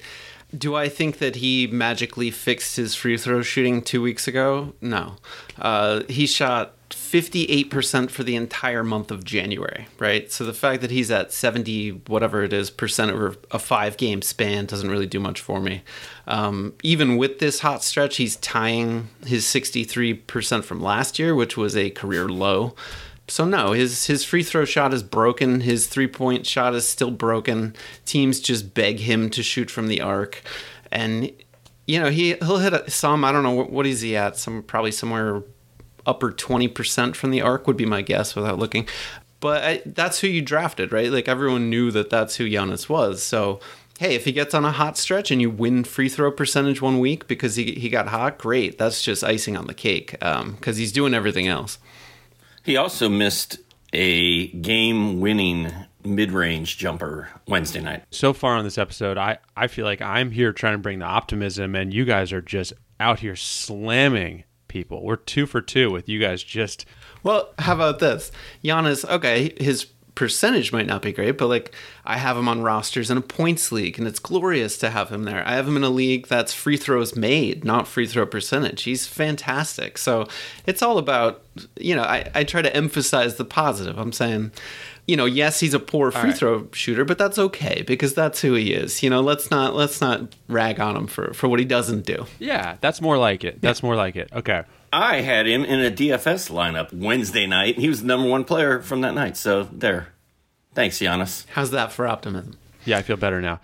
do 0.56 0.75
I 0.75 0.88
think 0.88 1.18
that 1.18 1.37
he 1.37 1.68
magically 1.68 2.30
fixed 2.30 2.76
his 2.76 2.94
free 2.94 3.16
throw 3.16 3.42
shooting 3.42 3.83
two 3.83 4.02
weeks 4.02 4.26
ago? 4.26 4.73
No. 4.80 5.16
Uh, 5.59 6.02
he 6.09 6.26
shot 6.26 6.75
58% 7.14 8.11
for 8.11 8.25
the 8.25 8.35
entire 8.35 8.83
month 8.83 9.12
of 9.12 9.23
January, 9.23 9.87
right? 10.00 10.33
So 10.33 10.44
the 10.44 10.52
fact 10.52 10.80
that 10.80 10.90
he's 10.90 11.12
at 11.12 11.30
70, 11.33 11.90
whatever 12.09 12.42
it 12.42 12.52
is, 12.52 12.71
percent 12.71 13.12
over 13.12 13.37
a 13.52 13.61
five 13.61 13.97
game 13.97 14.21
span 14.21 14.66
doesn't 14.66 14.90
really 14.90 15.06
do 15.06 15.21
much 15.21 15.40
for 15.40 15.61
me. 15.61 15.85
Um, 16.26 16.75
even 16.83 17.16
with 17.16 17.38
this 17.38 17.61
hot 17.61 17.85
stretch, 17.85 18.16
he's 18.16 18.35
tying 18.35 19.11
his 19.25 19.44
63% 19.44 20.64
from 20.64 20.83
last 20.83 21.21
year, 21.21 21.37
which 21.37 21.56
was 21.56 21.76
a 21.76 21.90
career 21.90 22.28
low. 22.28 22.75
So 23.28 23.44
no, 23.44 23.71
his 23.71 24.06
his 24.06 24.25
free 24.25 24.42
throw 24.42 24.64
shot 24.64 24.92
is 24.92 25.04
broken. 25.04 25.61
His 25.61 25.87
three 25.87 26.09
point 26.09 26.47
shot 26.47 26.75
is 26.75 26.87
still 26.87 27.12
broken. 27.12 27.76
Teams 28.04 28.40
just 28.40 28.75
beg 28.75 28.99
him 28.99 29.30
to 29.30 29.42
shoot 29.42 29.71
from 29.71 29.87
the 29.87 30.00
arc. 30.00 30.42
and 30.90 31.30
you 31.87 32.00
know 32.00 32.11
he 32.11 32.35
he'll 32.35 32.59
hit 32.59 32.90
some. 32.90 33.25
I 33.25 33.30
don't 33.33 33.44
know 33.44 33.52
what, 33.52 33.71
what 33.71 33.87
is 33.87 34.00
he 34.00 34.16
at? 34.16 34.37
Some 34.37 34.62
probably 34.62 34.90
somewhere 34.90 35.42
upper 36.06 36.30
twenty 36.30 36.68
percent 36.68 37.16
from 37.16 37.30
the 37.30 37.42
arc 37.42 37.66
would 37.66 37.76
be 37.76 37.87
my 37.87 38.02
guess 38.02 38.34
without 38.34 38.58
looking. 38.58 38.88
But 39.40 39.64
I, 39.64 39.82
that's 39.84 40.20
who 40.20 40.26
you 40.26 40.40
drafted, 40.42 40.92
right? 40.92 41.11
Like 41.11 41.28
everyone 41.28 41.68
knew 41.68 41.90
that 41.90 42.11
that's 42.11 42.37
who 42.37 42.49
Giannis 42.49 42.88
was. 42.88 43.23
So 43.23 43.61
hey, 43.99 44.14
if 44.14 44.25
he 44.25 44.32
gets 44.32 44.54
on 44.54 44.64
a 44.64 44.73
hot 44.73 44.99
stretch 44.99 45.30
and 45.30 45.40
you 45.40 45.50
win 45.50 45.84
free 45.84 46.08
throw 46.08 46.32
percentage 46.32 46.82
one 46.82 46.99
week 46.99 47.28
because 47.28 47.56
he 47.56 47.73
he 47.73 47.88
got 47.88 48.08
hot, 48.08 48.38
great. 48.38 48.78
That's 48.78 49.02
just 49.02 49.23
icing 49.23 49.56
on 49.56 49.66
the 49.66 49.75
cake 49.75 50.12
because 50.12 50.40
um, 50.40 50.58
he's 50.62 50.92
doing 50.92 51.14
everything 51.14 51.46
else. 51.46 51.78
He 52.64 52.76
also 52.76 53.08
missed 53.08 53.58
a 53.92 54.49
game-winning 54.49 55.73
mid-range 56.02 56.76
jumper 56.78 57.28
Wednesday 57.46 57.80
night. 57.80 58.02
So 58.11 58.32
far 58.32 58.56
on 58.56 58.64
this 58.64 58.78
episode, 58.78 59.16
I 59.16 59.38
I 59.56 59.68
feel 59.68 59.84
like 59.84 60.02
I'm 60.02 60.30
here 60.30 60.52
trying 60.52 60.75
to 60.75 60.78
bring 60.78 60.99
the 60.99 61.04
optimism, 61.04 61.75
and 61.75 61.92
you 61.94 62.04
guys 62.04 62.32
are 62.32 62.42
just 62.42 62.73
out 62.99 63.20
here 63.20 63.37
slamming 63.37 64.44
people. 64.75 65.04
We're 65.04 65.14
two 65.16 65.47
for 65.47 65.62
two 65.62 65.90
with 65.93 66.09
you 66.09 66.19
guys 66.19 66.43
just 66.43 66.85
well, 67.23 67.54
how 67.59 67.75
about 67.75 68.00
this? 68.00 68.31
Giannis, 68.62 69.09
okay, 69.09 69.54
his 69.57 69.87
percentage 70.14 70.73
might 70.73 70.87
not 70.87 71.00
be 71.00 71.12
great, 71.12 71.38
but 71.38 71.47
like 71.47 71.73
I 72.06 72.18
have 72.18 72.37
him 72.37 72.49
on 72.49 72.62
rosters 72.62 73.11
in 73.11 73.16
a 73.16 73.23
points 73.23 73.73
league, 73.73 73.99
and 73.99 74.06
it's 74.06 74.18
glorious 74.18 74.76
to 74.78 74.90
have 74.90 75.11
him 75.11 75.25
there. 75.25 75.46
I 75.46 75.54
have 75.54 75.66
him 75.66 75.76
in 75.76 75.84
a 75.84 75.90
league 75.90 76.26
that's 76.26 76.52
free 76.52 76.76
throws 76.76 77.16
made, 77.16 77.64
not 77.64 77.88
free 77.88 78.06
throw 78.06 78.26
percentage. 78.26 78.82
He's 78.82 79.06
fantastic. 79.06 79.96
So 79.96 80.26
it's 80.66 80.82
all 80.82 80.99
about, 80.99 81.42
you 81.78 81.96
know, 81.96 82.02
I, 82.02 82.30
I 82.34 82.44
try 82.44 82.61
to 82.61 82.75
emphasize 82.76 83.37
the 83.37 83.44
positive. 83.44 83.99
I'm 83.99 84.12
saying, 84.12 84.52
you 85.06 85.16
know, 85.16 85.25
yes, 85.25 85.61
he's 85.61 85.73
a 85.73 85.78
poor 85.78 86.11
free 86.11 86.30
right. 86.30 86.37
throw 86.37 86.68
shooter, 86.73 87.04
but 87.04 87.18
that's 87.18 87.38
okay 87.38 87.82
because 87.87 88.14
that's 88.14 88.40
who 88.40 88.54
he 88.54 88.73
is. 88.73 89.02
You 89.02 89.11
know, 89.11 89.20
let's 89.20 89.50
not 89.50 89.75
let's 89.75 90.00
not 90.00 90.34
rag 90.49 90.80
on 90.80 90.96
him 90.96 91.06
for 91.06 91.32
for 91.34 91.49
what 91.49 91.58
he 91.58 91.64
doesn't 91.64 92.06
do. 92.06 92.26
Yeah, 92.38 92.76
that's 92.80 93.00
more 93.00 93.18
like 93.18 93.44
it. 93.44 93.61
That's 93.61 93.82
yeah. 93.82 93.87
more 93.87 93.96
like 93.96 94.16
it. 94.16 94.30
Okay. 94.32 94.62
I 94.92 95.23
had 95.23 95.46
him 95.46 95.64
in 95.64 95.80
a 95.80 95.90
DFS 95.90 96.50
lineup 96.50 96.92
Wednesday 96.92 97.46
night. 97.46 97.78
He 97.78 97.88
was 97.88 98.02
the 98.02 98.06
number 98.06 98.28
one 98.28 98.44
player 98.44 98.80
from 98.80 99.00
that 99.00 99.14
night. 99.14 99.37
So 99.37 99.64
there. 99.64 100.08
Thanks, 100.75 100.99
Giannis. 100.99 101.47
How's 101.50 101.71
that 101.71 101.93
for 101.93 102.07
optimism? 102.07 102.59
Yeah, 102.85 102.99
I 102.99 103.02
feel 103.02 103.16
better 103.16 103.40
now. 103.40 103.61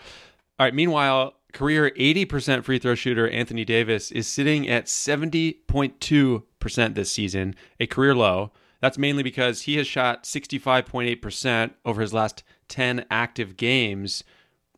All 0.58 0.66
right. 0.66 0.74
Meanwhile, 0.74 1.34
career 1.52 1.90
80% 1.98 2.64
free 2.64 2.78
throw 2.78 2.94
shooter 2.94 3.28
Anthony 3.28 3.64
Davis 3.64 4.10
is 4.12 4.26
sitting 4.26 4.68
at 4.68 4.86
70.2% 4.86 6.94
this 6.94 7.10
season, 7.10 7.54
a 7.78 7.86
career 7.86 8.14
low. 8.14 8.52
That's 8.80 8.96
mainly 8.96 9.22
because 9.22 9.62
he 9.62 9.76
has 9.76 9.86
shot 9.86 10.24
65.8% 10.24 11.72
over 11.84 12.00
his 12.00 12.14
last 12.14 12.42
10 12.68 13.04
active 13.10 13.56
games. 13.56 14.24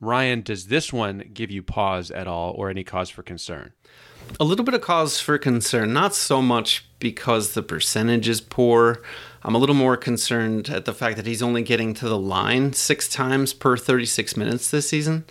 Ryan, 0.01 0.41
does 0.41 0.67
this 0.67 0.93
one 0.93 1.31
give 1.33 1.53
you 1.53 1.63
pause 1.63 2.11
at 2.11 2.27
all 2.27 2.51
or 2.53 2.69
any 2.69 2.83
cause 2.83 3.11
for 3.11 3.23
concern? 3.23 3.73
A 4.41 4.45
little 4.45 4.65
bit 4.65 4.75
of 4.75 4.81
cause 4.81 5.21
for 5.21 5.39
concern, 5.39 5.93
not 5.93 6.15
so 6.15 6.41
much 6.41 6.85
because 6.99 7.53
the 7.53 7.63
percentage 7.63 8.29
is 8.29 8.41
poor. 8.41 9.03
I'm 9.43 9.55
a 9.55 9.59
little 9.59 9.75
more 9.75 9.97
concerned 9.97 10.69
at 10.69 10.85
the 10.85 10.95
fact 10.95 11.17
that 11.17 11.27
he's 11.27 11.43
only 11.43 11.63
getting 11.63 11.95
to 11.95 12.09
the 12.09 12.19
line 12.19 12.73
six 12.73 13.09
times 13.09 13.53
per 13.53 13.77
36 13.77 14.37
minutes 14.37 14.71
this 14.71 14.89
season. 14.89 15.25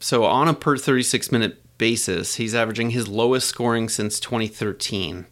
So, 0.00 0.24
on 0.24 0.46
a 0.46 0.54
per 0.54 0.76
36 0.76 1.32
minute 1.32 1.60
basis, 1.76 2.36
he's 2.36 2.54
averaging 2.54 2.90
his 2.90 3.08
lowest 3.08 3.48
scoring 3.48 3.88
since 3.88 4.20
2013, 4.20 5.26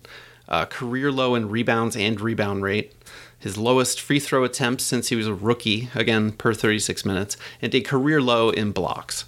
uh, 0.48 0.66
career 0.66 1.12
low 1.12 1.34
in 1.34 1.48
rebounds 1.48 1.96
and 1.96 2.20
rebound 2.20 2.62
rate, 2.62 2.94
his 3.38 3.56
lowest 3.56 4.00
free 4.00 4.18
throw 4.18 4.42
attempts 4.42 4.82
since 4.82 5.08
he 5.08 5.16
was 5.16 5.28
a 5.28 5.34
rookie, 5.34 5.88
again 5.94 6.32
per 6.32 6.52
36 6.52 7.04
minutes, 7.04 7.36
and 7.62 7.72
a 7.74 7.80
career 7.80 8.20
low 8.20 8.50
in 8.50 8.72
blocks. 8.72 9.24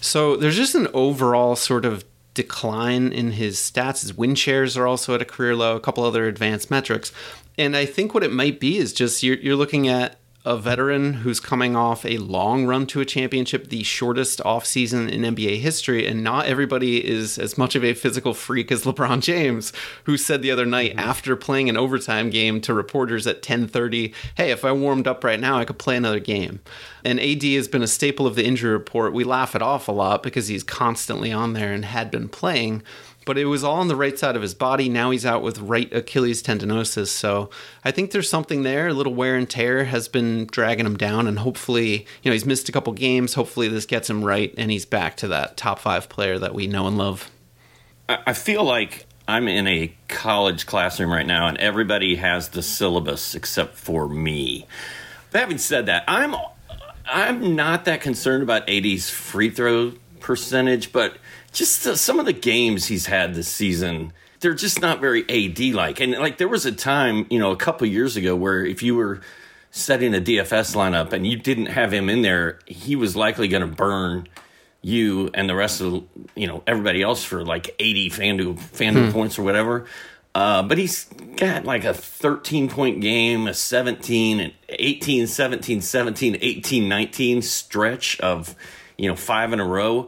So, 0.00 0.36
there's 0.36 0.56
just 0.56 0.76
an 0.76 0.86
overall 0.94 1.56
sort 1.56 1.84
of 1.84 2.04
decline 2.36 3.12
in 3.12 3.32
his 3.32 3.56
stats. 3.56 4.02
His 4.02 4.14
win 4.14 4.36
shares 4.36 4.76
are 4.76 4.86
also 4.86 5.14
at 5.14 5.22
a 5.22 5.24
career 5.24 5.56
low, 5.56 5.74
a 5.74 5.80
couple 5.80 6.04
other 6.04 6.28
advanced 6.28 6.70
metrics. 6.70 7.10
And 7.58 7.76
I 7.76 7.86
think 7.86 8.14
what 8.14 8.22
it 8.22 8.30
might 8.30 8.60
be 8.60 8.76
is 8.76 8.92
just 8.92 9.22
you're, 9.24 9.38
you're 9.38 9.56
looking 9.56 9.88
at 9.88 10.20
a 10.46 10.56
veteran 10.56 11.12
who's 11.12 11.40
coming 11.40 11.74
off 11.74 12.06
a 12.06 12.18
long 12.18 12.66
run 12.66 12.86
to 12.86 13.00
a 13.00 13.04
championship, 13.04 13.68
the 13.68 13.82
shortest 13.82 14.38
offseason 14.44 15.10
in 15.10 15.34
NBA 15.34 15.58
history, 15.58 16.06
and 16.06 16.22
not 16.22 16.46
everybody 16.46 17.04
is 17.04 17.36
as 17.36 17.58
much 17.58 17.74
of 17.74 17.82
a 17.82 17.94
physical 17.94 18.32
freak 18.32 18.70
as 18.70 18.84
LeBron 18.84 19.20
James, 19.20 19.72
who 20.04 20.16
said 20.16 20.42
the 20.42 20.52
other 20.52 20.64
night 20.64 20.92
mm-hmm. 20.92 21.00
after 21.00 21.34
playing 21.34 21.68
an 21.68 21.76
overtime 21.76 22.30
game 22.30 22.60
to 22.60 22.72
reporters 22.72 23.26
at 23.26 23.42
10:30, 23.42 24.14
"Hey, 24.36 24.52
if 24.52 24.64
I 24.64 24.70
warmed 24.70 25.08
up 25.08 25.24
right 25.24 25.40
now, 25.40 25.58
I 25.58 25.64
could 25.64 25.78
play 25.78 25.96
another 25.96 26.20
game." 26.20 26.60
And 27.04 27.18
AD 27.20 27.42
has 27.54 27.66
been 27.66 27.82
a 27.82 27.88
staple 27.88 28.26
of 28.26 28.36
the 28.36 28.46
injury 28.46 28.70
report. 28.70 29.12
We 29.12 29.24
laugh 29.24 29.56
it 29.56 29.62
off 29.62 29.88
a 29.88 29.92
lot 29.92 30.22
because 30.22 30.46
he's 30.46 30.62
constantly 30.62 31.32
on 31.32 31.54
there 31.54 31.72
and 31.72 31.84
had 31.84 32.08
been 32.10 32.28
playing 32.28 32.84
but 33.26 33.36
it 33.36 33.44
was 33.44 33.62
all 33.62 33.80
on 33.80 33.88
the 33.88 33.96
right 33.96 34.18
side 34.18 34.36
of 34.36 34.40
his 34.40 34.54
body. 34.54 34.88
Now 34.88 35.10
he's 35.10 35.26
out 35.26 35.42
with 35.42 35.58
right 35.58 35.92
Achilles 35.92 36.42
tendinosis. 36.42 37.08
So 37.08 37.50
I 37.84 37.90
think 37.90 38.12
there's 38.12 38.30
something 38.30 38.62
there. 38.62 38.88
A 38.88 38.94
little 38.94 39.14
wear 39.14 39.36
and 39.36 39.50
tear 39.50 39.84
has 39.84 40.08
been 40.08 40.46
dragging 40.46 40.86
him 40.86 40.96
down, 40.96 41.26
and 41.26 41.40
hopefully, 41.40 42.06
you 42.22 42.30
know, 42.30 42.32
he's 42.32 42.46
missed 42.46 42.70
a 42.70 42.72
couple 42.72 42.94
games. 42.94 43.34
Hopefully, 43.34 43.68
this 43.68 43.84
gets 43.84 44.08
him 44.08 44.24
right, 44.24 44.54
and 44.56 44.70
he's 44.70 44.86
back 44.86 45.16
to 45.18 45.28
that 45.28 45.58
top 45.58 45.80
five 45.80 46.08
player 46.08 46.38
that 46.38 46.54
we 46.54 46.66
know 46.66 46.86
and 46.86 46.96
love. 46.96 47.30
I 48.08 48.32
feel 48.32 48.62
like 48.62 49.06
I'm 49.26 49.48
in 49.48 49.66
a 49.66 49.92
college 50.06 50.66
classroom 50.66 51.10
right 51.10 51.26
now, 51.26 51.48
and 51.48 51.58
everybody 51.58 52.16
has 52.16 52.50
the 52.50 52.62
syllabus 52.62 53.34
except 53.34 53.76
for 53.76 54.08
me. 54.08 54.66
But 55.32 55.40
having 55.40 55.58
said 55.58 55.86
that, 55.86 56.04
I'm 56.06 56.36
I'm 57.04 57.56
not 57.56 57.84
that 57.86 58.00
concerned 58.00 58.44
about 58.44 58.68
AD's 58.70 59.10
free 59.10 59.50
throw 59.50 59.94
percentage, 60.20 60.92
but 60.92 61.16
just 61.56 61.84
the, 61.84 61.96
some 61.96 62.20
of 62.20 62.26
the 62.26 62.34
games 62.34 62.86
he's 62.86 63.06
had 63.06 63.34
this 63.34 63.48
season, 63.48 64.12
they're 64.40 64.54
just 64.54 64.82
not 64.82 65.00
very 65.00 65.22
AD 65.22 65.74
like. 65.74 66.00
And 66.00 66.12
like 66.12 66.36
there 66.36 66.48
was 66.48 66.66
a 66.66 66.72
time, 66.72 67.26
you 67.30 67.38
know, 67.38 67.50
a 67.50 67.56
couple 67.56 67.86
years 67.86 68.14
ago 68.16 68.36
where 68.36 68.64
if 68.64 68.82
you 68.82 68.94
were 68.94 69.22
setting 69.70 70.14
a 70.14 70.20
DFS 70.20 70.76
lineup 70.76 71.14
and 71.14 71.26
you 71.26 71.36
didn't 71.38 71.66
have 71.66 71.94
him 71.94 72.10
in 72.10 72.20
there, 72.20 72.58
he 72.66 72.94
was 72.94 73.16
likely 73.16 73.48
going 73.48 73.62
to 73.62 73.74
burn 73.74 74.28
you 74.82 75.30
and 75.32 75.48
the 75.48 75.54
rest 75.54 75.80
of 75.80 76.04
you 76.36 76.46
know 76.46 76.62
everybody 76.64 77.02
else 77.02 77.24
for 77.24 77.44
like 77.44 77.74
80 77.80 78.10
FanDuel 78.10 78.54
FanDuel 78.56 79.06
hmm. 79.06 79.12
points 79.12 79.38
or 79.38 79.42
whatever. 79.42 79.86
Uh, 80.34 80.62
but 80.62 80.76
he's 80.76 81.04
got 81.36 81.64
like 81.64 81.84
a 81.84 81.94
13 81.94 82.68
point 82.68 83.00
game, 83.00 83.46
a 83.46 83.54
17 83.54 84.40
and 84.40 84.52
18, 84.68 85.26
17, 85.26 85.80
17, 85.80 86.38
18, 86.38 86.88
19 86.88 87.40
stretch 87.40 88.20
of 88.20 88.54
you 88.96 89.08
know, 89.08 89.16
five 89.16 89.52
in 89.52 89.60
a 89.60 89.64
row. 89.64 90.06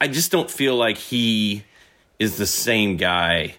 I 0.00 0.08
just 0.08 0.30
don't 0.30 0.50
feel 0.50 0.76
like 0.76 0.98
he 0.98 1.64
is 2.18 2.36
the 2.36 2.46
same 2.46 2.96
guy 2.96 3.56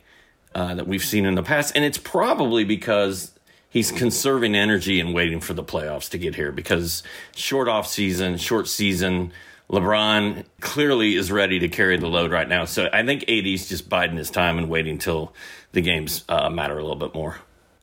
uh, 0.54 0.76
that 0.76 0.88
we've 0.88 1.04
seen 1.04 1.26
in 1.26 1.36
the 1.36 1.44
past. 1.44 1.76
And 1.76 1.84
it's 1.86 1.98
probably 1.98 2.64
because 2.64 3.32
he's 3.70 3.92
conserving 3.92 4.56
energy 4.56 5.00
and 5.00 5.14
waiting 5.14 5.40
for 5.40 5.54
the 5.54 5.64
playoffs 5.64 6.10
to 6.12 6.18
get 6.18 6.36
here 6.36 6.52
because 6.52 7.04
short 7.36 7.68
off 7.68 7.88
season, 7.88 8.38
short 8.38 8.68
season, 8.68 9.32
LeBron 9.70 10.46
clearly 10.62 11.16
is 11.16 11.32
ready 11.32 11.60
to 11.60 11.68
carry 11.68 11.98
the 11.98 12.08
load 12.08 12.32
right 12.32 12.48
now. 12.48 12.66
So 12.66 12.90
I 12.92 13.06
think 13.06 13.30
AD's 13.30 13.68
just 13.68 13.90
biding 13.90 14.18
his 14.18 14.32
time 14.32 14.58
and 14.58 14.70
waiting 14.70 14.98
till 14.98 15.34
the 15.74 15.82
games 15.82 16.24
uh, 16.30 16.50
matter 16.50 16.78
a 16.78 16.82
little 16.82 16.96
bit 16.96 17.14
more 17.14 17.38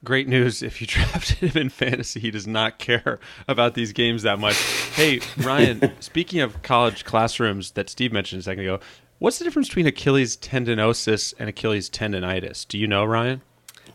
great 0.05 0.29
news 0.29 0.63
if 0.63 0.81
you 0.81 0.87
drafted 0.87 1.51
him 1.51 1.63
in 1.63 1.69
fantasy 1.69 2.21
he 2.21 2.31
does 2.31 2.47
not 2.47 2.79
care 2.79 3.19
about 3.49 3.75
these 3.75 3.93
games 3.93 4.23
that 4.23 4.39
much 4.39 4.57
hey 4.95 5.21
ryan 5.39 5.93
speaking 6.01 6.41
of 6.41 6.63
college 6.63 7.05
classrooms 7.05 7.73
that 7.73 7.89
steve 7.89 8.13
mentioned 8.13 8.41
a 8.41 8.43
second 8.43 8.63
ago 8.63 8.79
what's 9.19 9.39
the 9.39 9.45
difference 9.45 9.69
between 9.69 9.87
achilles 9.87 10.37
tendinosis 10.37 11.35
and 11.39 11.49
achilles 11.49 11.89
tendonitis 11.91 12.67
do 12.69 12.79
you 12.79 12.87
know 12.87 13.05
ryan 13.05 13.41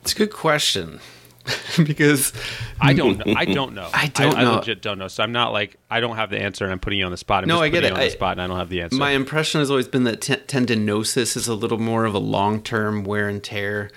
it's 0.01 0.13
a 0.13 0.15
good 0.15 0.33
question 0.33 0.99
because 1.85 2.33
I 2.79 2.93
don't 2.93 3.17
know. 3.17 3.33
I 3.35 3.45
don't 3.45 3.73
know. 3.73 3.89
I 3.93 4.07
don't 4.07 4.35
I, 4.35 4.43
know. 4.43 4.51
I 4.51 4.55
legit 4.57 4.81
don't 4.81 4.99
know. 4.99 5.07
So 5.07 5.23
I'm 5.23 5.31
not 5.31 5.51
like 5.51 5.77
I 5.89 5.99
don't 5.99 6.15
have 6.15 6.29
the 6.29 6.39
answer, 6.39 6.65
and 6.65 6.71
I'm 6.71 6.79
putting 6.79 6.99
you 6.99 7.05
on 7.05 7.11
the 7.11 7.17
spot. 7.17 7.43
I'm 7.43 7.47
no, 7.47 7.59
I 7.59 7.69
get 7.69 7.83
it. 7.83 7.93
on 7.93 7.99
the 7.99 8.09
spot, 8.09 8.33
and 8.33 8.41
I 8.41 8.47
don't 8.47 8.57
have 8.57 8.69
the 8.69 8.81
answer. 8.81 8.97
My 8.97 9.11
impression 9.11 9.59
has 9.59 9.69
always 9.71 9.87
been 9.87 10.03
that 10.03 10.21
t- 10.21 10.35
tendinosis 10.35 11.35
is 11.35 11.47
a 11.47 11.55
little 11.55 11.79
more 11.79 12.05
of 12.05 12.13
a 12.13 12.19
long 12.19 12.61
term 12.61 13.03
wear 13.03 13.27
and 13.27 13.43
tear 13.43 13.89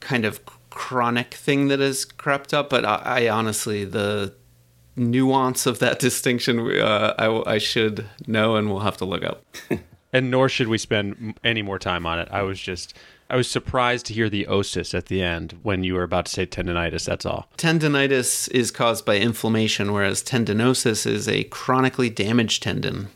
kind 0.00 0.24
of 0.24 0.40
chronic 0.80 1.34
thing 1.34 1.68
that 1.68 1.78
has 1.78 2.06
crept 2.06 2.54
up, 2.54 2.70
but 2.70 2.86
I, 2.86 3.02
I 3.04 3.28
honestly 3.28 3.84
the 3.84 4.34
nuance 4.96 5.66
of 5.66 5.78
that 5.80 5.98
distinction 6.08 6.58
uh, 6.58 7.14
I, 7.18 7.54
I 7.54 7.58
should 7.58 8.06
know, 8.26 8.56
and 8.56 8.70
we'll 8.70 8.80
have 8.80 8.96
to 8.96 9.04
look 9.04 9.22
up. 9.22 9.44
and 10.12 10.30
nor 10.30 10.48
should 10.48 10.68
we 10.68 10.78
spend 10.78 11.38
any 11.44 11.60
more 11.60 11.78
time 11.78 12.06
on 12.06 12.18
it. 12.18 12.28
I 12.30 12.40
was 12.40 12.58
just 12.58 12.96
I 13.28 13.36
was 13.36 13.46
surprised 13.46 14.06
to 14.06 14.14
hear 14.14 14.30
the 14.30 14.46
osis 14.46 14.94
at 14.94 15.06
the 15.06 15.22
end 15.22 15.58
when 15.62 15.84
you 15.84 15.92
were 15.92 16.02
about 16.02 16.24
to 16.24 16.32
say 16.32 16.46
tendonitis. 16.46 17.04
That's 17.04 17.26
all. 17.26 17.50
Tendonitis 17.58 18.50
is 18.50 18.70
caused 18.70 19.04
by 19.04 19.18
inflammation, 19.18 19.92
whereas 19.92 20.22
tendinosis 20.22 21.06
is 21.06 21.28
a 21.28 21.44
chronically 21.44 22.08
damaged 22.08 22.62
tendon 22.62 23.08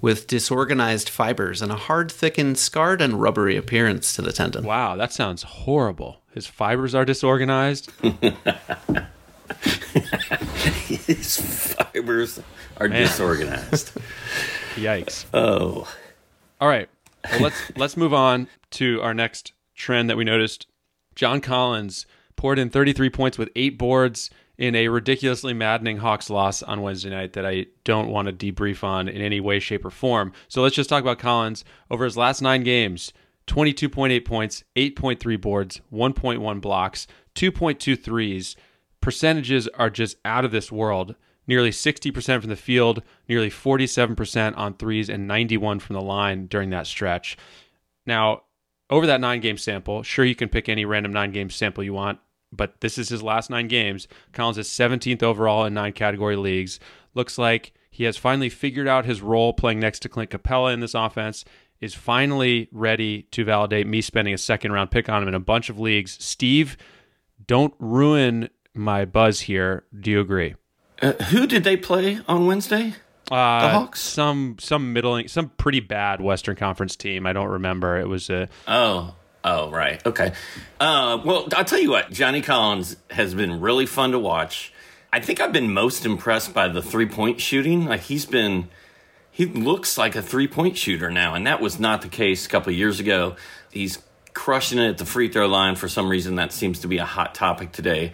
with 0.00 0.26
disorganized 0.26 1.08
fibers 1.08 1.60
and 1.62 1.72
a 1.72 1.76
hard, 1.76 2.10
thickened, 2.10 2.58
scarred, 2.58 3.00
and 3.02 3.20
rubbery 3.20 3.56
appearance 3.56 4.14
to 4.14 4.22
the 4.22 4.32
tendon. 4.32 4.64
Wow, 4.64 4.96
that 4.96 5.12
sounds 5.12 5.42
horrible. 5.42 6.22
His 6.32 6.46
fibers 6.46 6.94
are 6.94 7.04
disorganized. 7.04 7.90
His 10.86 11.74
fibers 11.74 12.40
are 12.76 12.88
Man. 12.88 13.02
disorganized. 13.02 13.92
Yikes. 14.76 15.24
Oh. 15.34 15.92
All 16.60 16.68
right. 16.68 16.88
Well, 17.30 17.40
let's 17.42 17.76
let's 17.76 17.96
move 17.96 18.14
on 18.14 18.48
to 18.72 19.00
our 19.02 19.14
next 19.14 19.52
trend 19.74 20.08
that 20.10 20.16
we 20.16 20.24
noticed. 20.24 20.66
John 21.14 21.40
Collins 21.40 22.06
poured 22.36 22.58
in 22.58 22.70
33 22.70 23.10
points 23.10 23.38
with 23.38 23.50
eight 23.56 23.76
boards 23.76 24.30
in 24.58 24.74
a 24.74 24.88
ridiculously 24.88 25.54
maddening 25.54 25.98
Hawks 25.98 26.28
loss 26.28 26.62
on 26.62 26.82
Wednesday 26.82 27.10
night 27.10 27.32
that 27.34 27.46
I 27.46 27.66
don't 27.84 28.08
want 28.08 28.26
to 28.26 28.52
debrief 28.52 28.82
on 28.82 29.08
in 29.08 29.22
any 29.22 29.40
way, 29.40 29.60
shape, 29.60 29.84
or 29.84 29.90
form. 29.90 30.32
So 30.48 30.62
let's 30.62 30.74
just 30.74 30.90
talk 30.90 31.00
about 31.00 31.20
Collins 31.20 31.64
over 31.90 32.04
his 32.04 32.16
last 32.16 32.42
nine 32.42 32.64
games 32.64 33.12
22.8 33.46 34.24
points, 34.26 34.64
8.3 34.76 35.40
boards, 35.40 35.80
1.1 35.92 36.60
blocks, 36.60 37.06
2.2 37.34 38.02
threes. 38.02 38.56
Percentages 39.00 39.68
are 39.68 39.88
just 39.88 40.16
out 40.24 40.44
of 40.44 40.50
this 40.50 40.70
world. 40.70 41.14
Nearly 41.46 41.70
60% 41.70 42.40
from 42.40 42.50
the 42.50 42.56
field, 42.56 43.02
nearly 43.26 43.48
47% 43.48 44.58
on 44.58 44.74
threes, 44.74 45.08
and 45.08 45.26
91 45.26 45.78
from 45.78 45.94
the 45.94 46.02
line 46.02 46.46
during 46.46 46.68
that 46.70 46.86
stretch. 46.86 47.38
Now, 48.04 48.42
over 48.90 49.06
that 49.06 49.22
nine 49.22 49.40
game 49.40 49.56
sample, 49.56 50.02
sure, 50.02 50.26
you 50.26 50.34
can 50.34 50.50
pick 50.50 50.68
any 50.68 50.84
random 50.84 51.12
nine 51.12 51.32
game 51.32 51.48
sample 51.48 51.82
you 51.82 51.94
want 51.94 52.18
but 52.52 52.80
this 52.80 52.98
is 52.98 53.08
his 53.08 53.22
last 53.22 53.50
nine 53.50 53.68
games. 53.68 54.08
Collins 54.32 54.58
is 54.58 54.68
17th 54.68 55.22
overall 55.22 55.64
in 55.64 55.74
nine 55.74 55.92
category 55.92 56.36
leagues. 56.36 56.80
Looks 57.14 57.38
like 57.38 57.72
he 57.90 58.04
has 58.04 58.16
finally 58.16 58.48
figured 58.48 58.88
out 58.88 59.04
his 59.04 59.20
role 59.20 59.52
playing 59.52 59.80
next 59.80 60.00
to 60.00 60.08
Clint 60.08 60.30
Capela 60.30 60.72
in 60.72 60.80
this 60.80 60.94
offense. 60.94 61.44
Is 61.80 61.94
finally 61.94 62.68
ready 62.72 63.22
to 63.30 63.44
validate 63.44 63.86
me 63.86 64.00
spending 64.00 64.34
a 64.34 64.38
second 64.38 64.72
round 64.72 64.90
pick 64.90 65.08
on 65.08 65.22
him 65.22 65.28
in 65.28 65.34
a 65.34 65.40
bunch 65.40 65.70
of 65.70 65.78
leagues. 65.78 66.16
Steve, 66.20 66.76
don't 67.46 67.72
ruin 67.78 68.48
my 68.74 69.04
buzz 69.04 69.40
here. 69.42 69.84
Do 69.98 70.10
you 70.10 70.20
agree? 70.20 70.56
Uh, 71.00 71.12
who 71.30 71.46
did 71.46 71.62
they 71.62 71.76
play 71.76 72.18
on 72.26 72.46
Wednesday? 72.46 72.94
Uh, 73.30 73.60
the 73.62 73.68
Hawks. 73.68 74.00
Some 74.00 74.56
some 74.58 74.92
middling, 74.92 75.28
some 75.28 75.50
pretty 75.50 75.80
bad 75.80 76.20
Western 76.20 76.56
Conference 76.56 76.96
team. 76.96 77.26
I 77.26 77.32
don't 77.32 77.48
remember. 77.48 77.98
It 77.98 78.08
was 78.08 78.30
a 78.30 78.48
oh 78.66 79.14
Oh, 79.50 79.70
right. 79.70 80.04
Okay. 80.04 80.32
Uh, 80.78 81.22
well, 81.24 81.48
I'll 81.56 81.64
tell 81.64 81.80
you 81.80 81.88
what, 81.88 82.12
Johnny 82.12 82.42
Collins 82.42 82.96
has 83.10 83.34
been 83.34 83.62
really 83.62 83.86
fun 83.86 84.12
to 84.12 84.18
watch. 84.18 84.74
I 85.10 85.20
think 85.20 85.40
I've 85.40 85.54
been 85.54 85.72
most 85.72 86.04
impressed 86.04 86.52
by 86.52 86.68
the 86.68 86.82
three 86.82 87.06
point 87.06 87.40
shooting. 87.40 87.86
Like 87.86 88.02
he's 88.02 88.26
been, 88.26 88.68
he 89.30 89.46
looks 89.46 89.96
like 89.96 90.14
a 90.16 90.20
three 90.20 90.48
point 90.48 90.76
shooter 90.76 91.10
now, 91.10 91.32
and 91.32 91.46
that 91.46 91.62
was 91.62 91.80
not 91.80 92.02
the 92.02 92.08
case 92.08 92.44
a 92.44 92.48
couple 92.50 92.74
years 92.74 93.00
ago. 93.00 93.36
He's 93.70 94.02
crushing 94.34 94.78
it 94.78 94.86
at 94.90 94.98
the 94.98 95.06
free 95.06 95.30
throw 95.30 95.46
line 95.46 95.76
for 95.76 95.88
some 95.88 96.10
reason. 96.10 96.34
That 96.34 96.52
seems 96.52 96.80
to 96.80 96.86
be 96.86 96.98
a 96.98 97.06
hot 97.06 97.34
topic 97.34 97.72
today. 97.72 98.12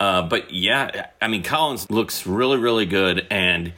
Uh, 0.00 0.22
but 0.22 0.52
yeah, 0.52 1.10
I 1.20 1.28
mean, 1.28 1.44
Collins 1.44 1.88
looks 1.92 2.26
really, 2.26 2.58
really 2.58 2.86
good. 2.86 3.24
And 3.30 3.72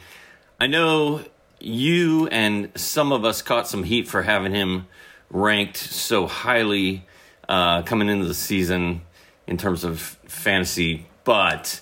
I 0.59 0.65
know 0.65 1.21
you 1.59 2.25
and 2.29 2.71
some 2.73 3.11
of 3.11 3.25
us 3.25 3.43
caught 3.43 3.67
some 3.67 3.83
heat 3.83 4.07
for 4.07 4.23
having 4.23 4.55
him 4.55 4.87
ranked 5.35 5.77
so 5.77 6.27
highly 6.27 7.05
uh, 7.49 7.81
coming 7.83 8.07
into 8.07 8.25
the 8.25 8.33
season 8.33 9.01
in 9.45 9.57
terms 9.57 9.83
of 9.83 9.99
fantasy. 9.99 11.05
But 11.25 11.81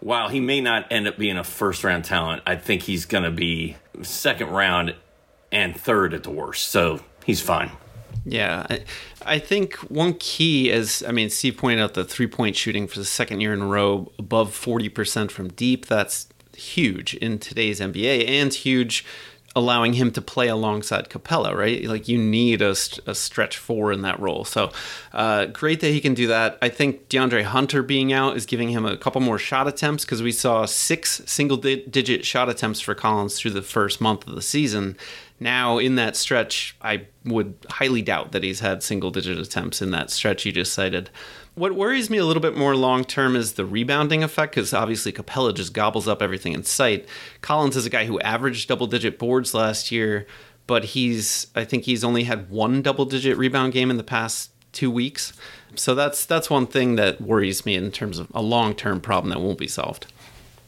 while 0.00 0.28
he 0.28 0.40
may 0.40 0.60
not 0.60 0.90
end 0.90 1.08
up 1.08 1.18
being 1.18 1.36
a 1.36 1.44
first 1.44 1.84
round 1.84 2.04
talent, 2.04 2.42
I 2.46 2.56
think 2.56 2.82
he's 2.82 3.04
going 3.04 3.24
to 3.24 3.30
be 3.30 3.76
second 4.02 4.50
round 4.50 4.94
and 5.50 5.76
third 5.78 6.14
at 6.14 6.22
the 6.22 6.30
worst. 6.30 6.68
So 6.68 7.00
he's 7.24 7.40
fine. 7.40 7.72
Yeah, 8.24 8.66
I, 8.70 8.84
I 9.26 9.38
think 9.40 9.74
one 9.76 10.14
key 10.14 10.70
is, 10.70 11.04
I 11.06 11.12
mean, 11.12 11.28
Steve 11.28 11.56
pointed 11.56 11.82
out 11.82 11.94
the 11.94 12.04
three 12.04 12.28
point 12.28 12.56
shooting 12.56 12.86
for 12.86 12.98
the 12.98 13.04
second 13.04 13.40
year 13.40 13.52
in 13.52 13.62
a 13.62 13.66
row 13.66 14.12
above 14.18 14.50
40% 14.52 15.30
from 15.30 15.48
deep. 15.48 15.86
That's 15.86 16.28
huge 16.56 17.14
in 17.14 17.38
today's 17.38 17.80
NBA 17.80 18.28
and 18.28 18.52
huge 18.52 19.04
allowing 19.54 19.92
him 19.94 20.10
to 20.12 20.22
play 20.22 20.48
alongside 20.48 21.10
Capela, 21.10 21.54
right? 21.54 21.84
Like 21.84 22.08
you 22.08 22.18
need 22.18 22.62
a, 22.62 22.70
a 22.70 23.14
stretch 23.14 23.58
four 23.58 23.92
in 23.92 24.02
that 24.02 24.18
role. 24.18 24.44
So 24.44 24.72
uh, 25.12 25.46
great 25.46 25.80
that 25.80 25.88
he 25.88 26.00
can 26.00 26.14
do 26.14 26.26
that. 26.28 26.58
I 26.62 26.68
think 26.68 27.08
DeAndre 27.08 27.44
Hunter 27.44 27.82
being 27.82 28.12
out 28.12 28.36
is 28.36 28.46
giving 28.46 28.70
him 28.70 28.86
a 28.86 28.96
couple 28.96 29.20
more 29.20 29.38
shot 29.38 29.68
attempts 29.68 30.04
because 30.04 30.22
we 30.22 30.32
saw 30.32 30.64
six 30.64 31.22
single 31.26 31.58
di- 31.58 31.84
digit 31.86 32.24
shot 32.24 32.48
attempts 32.48 32.80
for 32.80 32.94
Collins 32.94 33.38
through 33.38 33.50
the 33.50 33.62
first 33.62 34.00
month 34.00 34.26
of 34.26 34.34
the 34.34 34.42
season. 34.42 34.96
Now, 35.38 35.78
in 35.78 35.96
that 35.96 36.16
stretch, 36.16 36.76
I 36.80 37.06
would 37.24 37.54
highly 37.68 38.00
doubt 38.00 38.32
that 38.32 38.44
he's 38.44 38.60
had 38.60 38.82
single 38.82 39.10
digit 39.10 39.38
attempts 39.38 39.82
in 39.82 39.90
that 39.90 40.10
stretch 40.10 40.46
you 40.46 40.52
just 40.52 40.72
cited. 40.72 41.10
What 41.54 41.74
worries 41.74 42.08
me 42.08 42.16
a 42.16 42.24
little 42.24 42.40
bit 42.40 42.56
more 42.56 42.74
long 42.74 43.04
term 43.04 43.36
is 43.36 43.54
the 43.54 43.66
rebounding 43.66 44.22
effect, 44.22 44.54
because 44.54 44.72
obviously 44.72 45.12
Capela 45.12 45.54
just 45.54 45.74
gobbles 45.74 46.08
up 46.08 46.22
everything 46.22 46.54
in 46.54 46.64
sight. 46.64 47.06
Collins 47.42 47.76
is 47.76 47.84
a 47.84 47.90
guy 47.90 48.06
who 48.06 48.18
averaged 48.20 48.68
double 48.68 48.86
digit 48.86 49.18
boards 49.18 49.52
last 49.52 49.92
year, 49.92 50.26
but 50.66 50.84
he's 50.84 51.48
I 51.54 51.64
think 51.64 51.84
he's 51.84 52.04
only 52.04 52.24
had 52.24 52.48
one 52.48 52.80
double 52.80 53.04
digit 53.04 53.36
rebound 53.36 53.74
game 53.74 53.90
in 53.90 53.98
the 53.98 54.04
past 54.04 54.50
two 54.72 54.90
weeks. 54.90 55.34
So 55.74 55.94
that's 55.94 56.24
that's 56.24 56.48
one 56.48 56.66
thing 56.66 56.96
that 56.96 57.20
worries 57.20 57.66
me 57.66 57.74
in 57.74 57.90
terms 57.90 58.18
of 58.18 58.28
a 58.34 58.42
long 58.42 58.74
term 58.74 59.00
problem 59.00 59.30
that 59.30 59.40
won't 59.40 59.58
be 59.58 59.68
solved. 59.68 60.06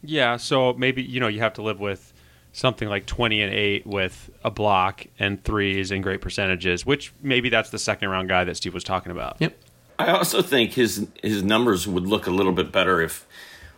Yeah, 0.02 0.36
so 0.36 0.74
maybe 0.74 1.02
you 1.02 1.18
know 1.18 1.28
you 1.28 1.40
have 1.40 1.54
to 1.54 1.62
live 1.62 1.80
with 1.80 2.12
something 2.52 2.88
like 2.88 3.04
20 3.04 3.42
and 3.42 3.52
8 3.52 3.84
with 3.84 4.30
a 4.44 4.50
block 4.50 5.06
and 5.18 5.42
threes 5.42 5.90
and 5.90 6.04
great 6.04 6.20
percentages, 6.20 6.86
which 6.86 7.12
maybe 7.20 7.48
that's 7.48 7.70
the 7.70 7.78
second 7.78 8.10
round 8.10 8.28
guy 8.28 8.44
that 8.44 8.56
Steve 8.56 8.72
was 8.72 8.84
talking 8.84 9.10
about. 9.10 9.36
Yep. 9.40 9.56
I 9.98 10.08
also 10.10 10.42
think 10.42 10.72
his 10.72 11.06
his 11.22 11.42
numbers 11.42 11.86
would 11.86 12.06
look 12.06 12.26
a 12.26 12.30
little 12.30 12.52
bit 12.52 12.72
better 12.72 13.00
if 13.00 13.26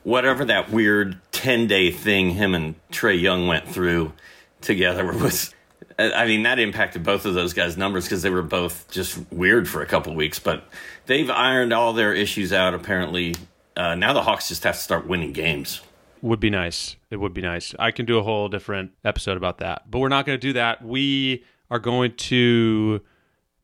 whatever 0.03 0.45
that 0.45 0.71
weird 0.71 1.21
ten 1.33 1.67
day 1.67 1.91
thing 1.91 2.31
him 2.31 2.55
and 2.55 2.75
Trae 2.91 3.21
Young 3.21 3.47
went 3.47 3.69
through 3.69 4.13
together 4.61 5.05
was. 5.13 5.53
I 5.99 6.27
mean, 6.27 6.43
that 6.43 6.59
impacted 6.59 7.05
both 7.05 7.25
of 7.25 7.33
those 7.33 7.55
guys' 7.55 7.79
numbers 7.79 8.05
because 8.05 8.21
they 8.21 8.29
were 8.29 8.43
both 8.43 8.91
just 8.91 9.19
weird 9.33 9.67
for 9.67 9.81
a 9.81 9.87
couple 9.87 10.15
weeks. 10.15 10.39
But 10.39 10.69
they've 11.07 11.31
ironed 11.31 11.73
all 11.73 11.95
their 11.95 12.13
issues 12.13 12.53
out. 12.53 12.75
Apparently, 12.75 13.35
uh, 13.77 13.95
now 13.95 14.13
the 14.13 14.23
Hawks 14.23 14.49
just 14.49 14.65
have 14.65 14.75
to 14.75 14.81
start 14.81 15.07
winning 15.07 15.33
games. 15.33 15.81
Would 16.21 16.41
be 16.41 16.51
nice. 16.51 16.97
It 17.11 17.17
would 17.17 17.33
be 17.33 17.41
nice. 17.41 17.75
I 17.79 17.93
can 17.93 18.05
do 18.05 18.19
a 18.19 18.23
whole 18.23 18.49
different 18.49 18.93
episode 19.05 19.37
about 19.39 19.59
that, 19.59 19.91
but 19.91 20.01
we're 20.01 20.09
not 20.09 20.27
going 20.27 20.39
to 20.39 20.47
do 20.47 20.53
that. 20.55 20.85
We 20.85 21.45
are 21.71 21.79
going 21.79 22.15
to 22.17 23.01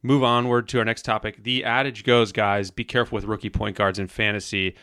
move 0.02 0.24
onward 0.24 0.68
to 0.68 0.78
our 0.78 0.84
next 0.84 1.02
topic. 1.02 1.42
The 1.42 1.64
adage 1.64 2.04
goes, 2.04 2.32
guys, 2.32 2.70
be 2.70 2.84
careful 2.84 3.16
with 3.16 3.24
rookie 3.24 3.50
point 3.50 3.76
guards 3.76 3.98
in 3.98 4.08
fantasy. 4.08 4.74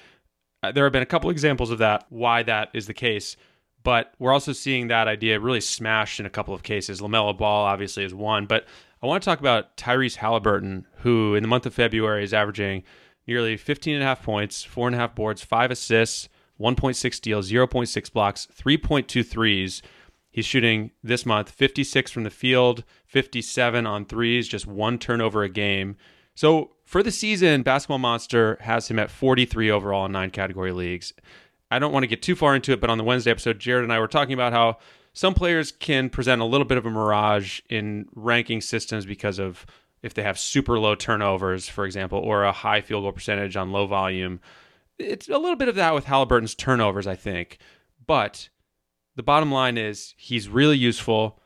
Uh, 0.63 0.71
there 0.71 0.83
have 0.83 0.93
been 0.93 1.03
a 1.03 1.07
couple 1.07 1.29
examples 1.29 1.71
of 1.71 1.77
that, 1.79 2.05
why 2.09 2.43
that 2.43 2.69
is 2.73 2.87
the 2.87 2.93
case, 2.93 3.37
but 3.83 4.13
we're 4.19 4.33
also 4.33 4.53
seeing 4.53 4.87
that 4.87 5.07
idea 5.07 5.39
really 5.39 5.61
smashed 5.61 6.19
in 6.19 6.25
a 6.25 6.29
couple 6.29 6.53
of 6.53 6.63
cases. 6.63 7.01
LaMelo 7.01 7.37
Ball 7.37 7.65
obviously 7.65 8.03
is 8.03 8.13
one, 8.13 8.45
but 8.45 8.65
I 9.01 9.07
want 9.07 9.23
to 9.23 9.25
talk 9.25 9.39
about 9.39 9.77
Tyrese 9.77 10.15
Halliburton, 10.15 10.85
who 10.97 11.35
in 11.35 11.43
the 11.43 11.47
month 11.47 11.65
of 11.65 11.73
February 11.73 12.23
is 12.23 12.33
averaging 12.33 12.83
nearly 13.25 13.55
15 13.55 13.93
and 13.93 14.03
a 14.03 14.05
half 14.05 14.23
points, 14.23 14.63
four 14.63 14.87
and 14.87 14.95
a 14.95 14.99
half 14.99 15.15
boards, 15.15 15.41
five 15.43 15.71
assists, 15.71 16.27
1.6 16.59 17.13
steals, 17.13 17.49
0.6 17.49 18.11
blocks, 18.11 18.47
3.2 18.57 19.25
threes. 19.25 19.81
He's 20.39 20.45
shooting 20.45 20.91
this 21.03 21.25
month 21.25 21.49
56 21.49 22.11
from 22.11 22.23
the 22.23 22.29
field, 22.29 22.85
57 23.07 23.85
on 23.85 24.05
threes, 24.05 24.47
just 24.47 24.65
one 24.65 24.97
turnover 24.97 25.43
a 25.43 25.49
game. 25.49 25.97
So 26.33 26.71
for 26.85 27.03
the 27.03 27.11
season, 27.11 27.61
Basketball 27.61 27.97
Monster 27.97 28.57
has 28.61 28.89
him 28.89 28.99
at 28.99 29.11
43 29.11 29.69
overall 29.69 30.05
in 30.05 30.13
nine 30.13 30.29
category 30.29 30.71
leagues. 30.71 31.11
I 31.69 31.77
don't 31.77 31.91
want 31.91 32.03
to 32.03 32.07
get 32.07 32.21
too 32.21 32.37
far 32.37 32.55
into 32.55 32.71
it, 32.71 32.79
but 32.79 32.89
on 32.89 32.97
the 32.97 33.03
Wednesday 33.03 33.31
episode, 33.31 33.59
Jared 33.59 33.83
and 33.83 33.91
I 33.91 33.99
were 33.99 34.07
talking 34.07 34.31
about 34.31 34.53
how 34.53 34.77
some 35.11 35.33
players 35.33 35.73
can 35.73 36.09
present 36.09 36.41
a 36.41 36.45
little 36.45 36.63
bit 36.63 36.77
of 36.77 36.85
a 36.85 36.89
mirage 36.89 37.59
in 37.69 38.07
ranking 38.15 38.61
systems 38.61 39.05
because 39.05 39.39
of 39.39 39.65
if 40.03 40.13
they 40.13 40.23
have 40.23 40.39
super 40.39 40.79
low 40.79 40.95
turnovers, 40.95 41.67
for 41.67 41.85
example, 41.85 42.19
or 42.19 42.45
a 42.45 42.53
high 42.53 42.79
field 42.79 43.03
goal 43.03 43.11
percentage 43.11 43.57
on 43.57 43.73
low 43.73 43.87
volume. 43.87 44.39
It's 44.97 45.27
a 45.27 45.37
little 45.37 45.57
bit 45.57 45.67
of 45.67 45.75
that 45.75 45.93
with 45.93 46.05
Halliburton's 46.05 46.55
turnovers, 46.55 47.07
I 47.07 47.17
think. 47.17 47.57
But 48.07 48.47
the 49.19 49.23
bottom 49.23 49.51
line 49.51 49.77
is 49.77 50.13
he's 50.15 50.47
really 50.47 50.77
useful. 50.77 51.41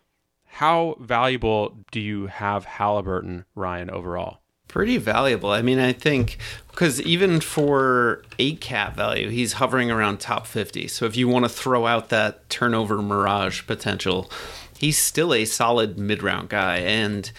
How 0.45 0.95
valuable 0.99 1.79
do 1.91 1.99
you 1.99 2.27
have 2.27 2.65
Halliburton, 2.65 3.45
Ryan, 3.55 3.89
overall? 3.89 4.41
Pretty 4.67 4.97
valuable. 4.97 5.49
I 5.49 5.63
mean, 5.63 5.79
I 5.79 5.91
think 5.91 6.38
because 6.69 7.01
even 7.01 7.39
for 7.41 8.21
eight 8.38 8.62
cap 8.62 8.95
value, 8.95 9.29
he's 9.29 9.53
hovering 9.53 9.89
around 9.89 10.19
top 10.19 10.45
50. 10.45 10.88
So 10.88 11.07
if 11.07 11.17
you 11.17 11.27
want 11.27 11.45
to 11.45 11.49
throw 11.49 11.88
out 11.88 12.09
that 12.09 12.47
turnover 12.47 13.01
mirage 13.01 13.65
potential, 13.65 14.29
he's 14.77 14.99
still 14.99 15.33
a 15.33 15.43
solid 15.43 15.97
mid 15.97 16.21
round 16.21 16.49
guy. 16.49 16.75
And, 16.77 17.31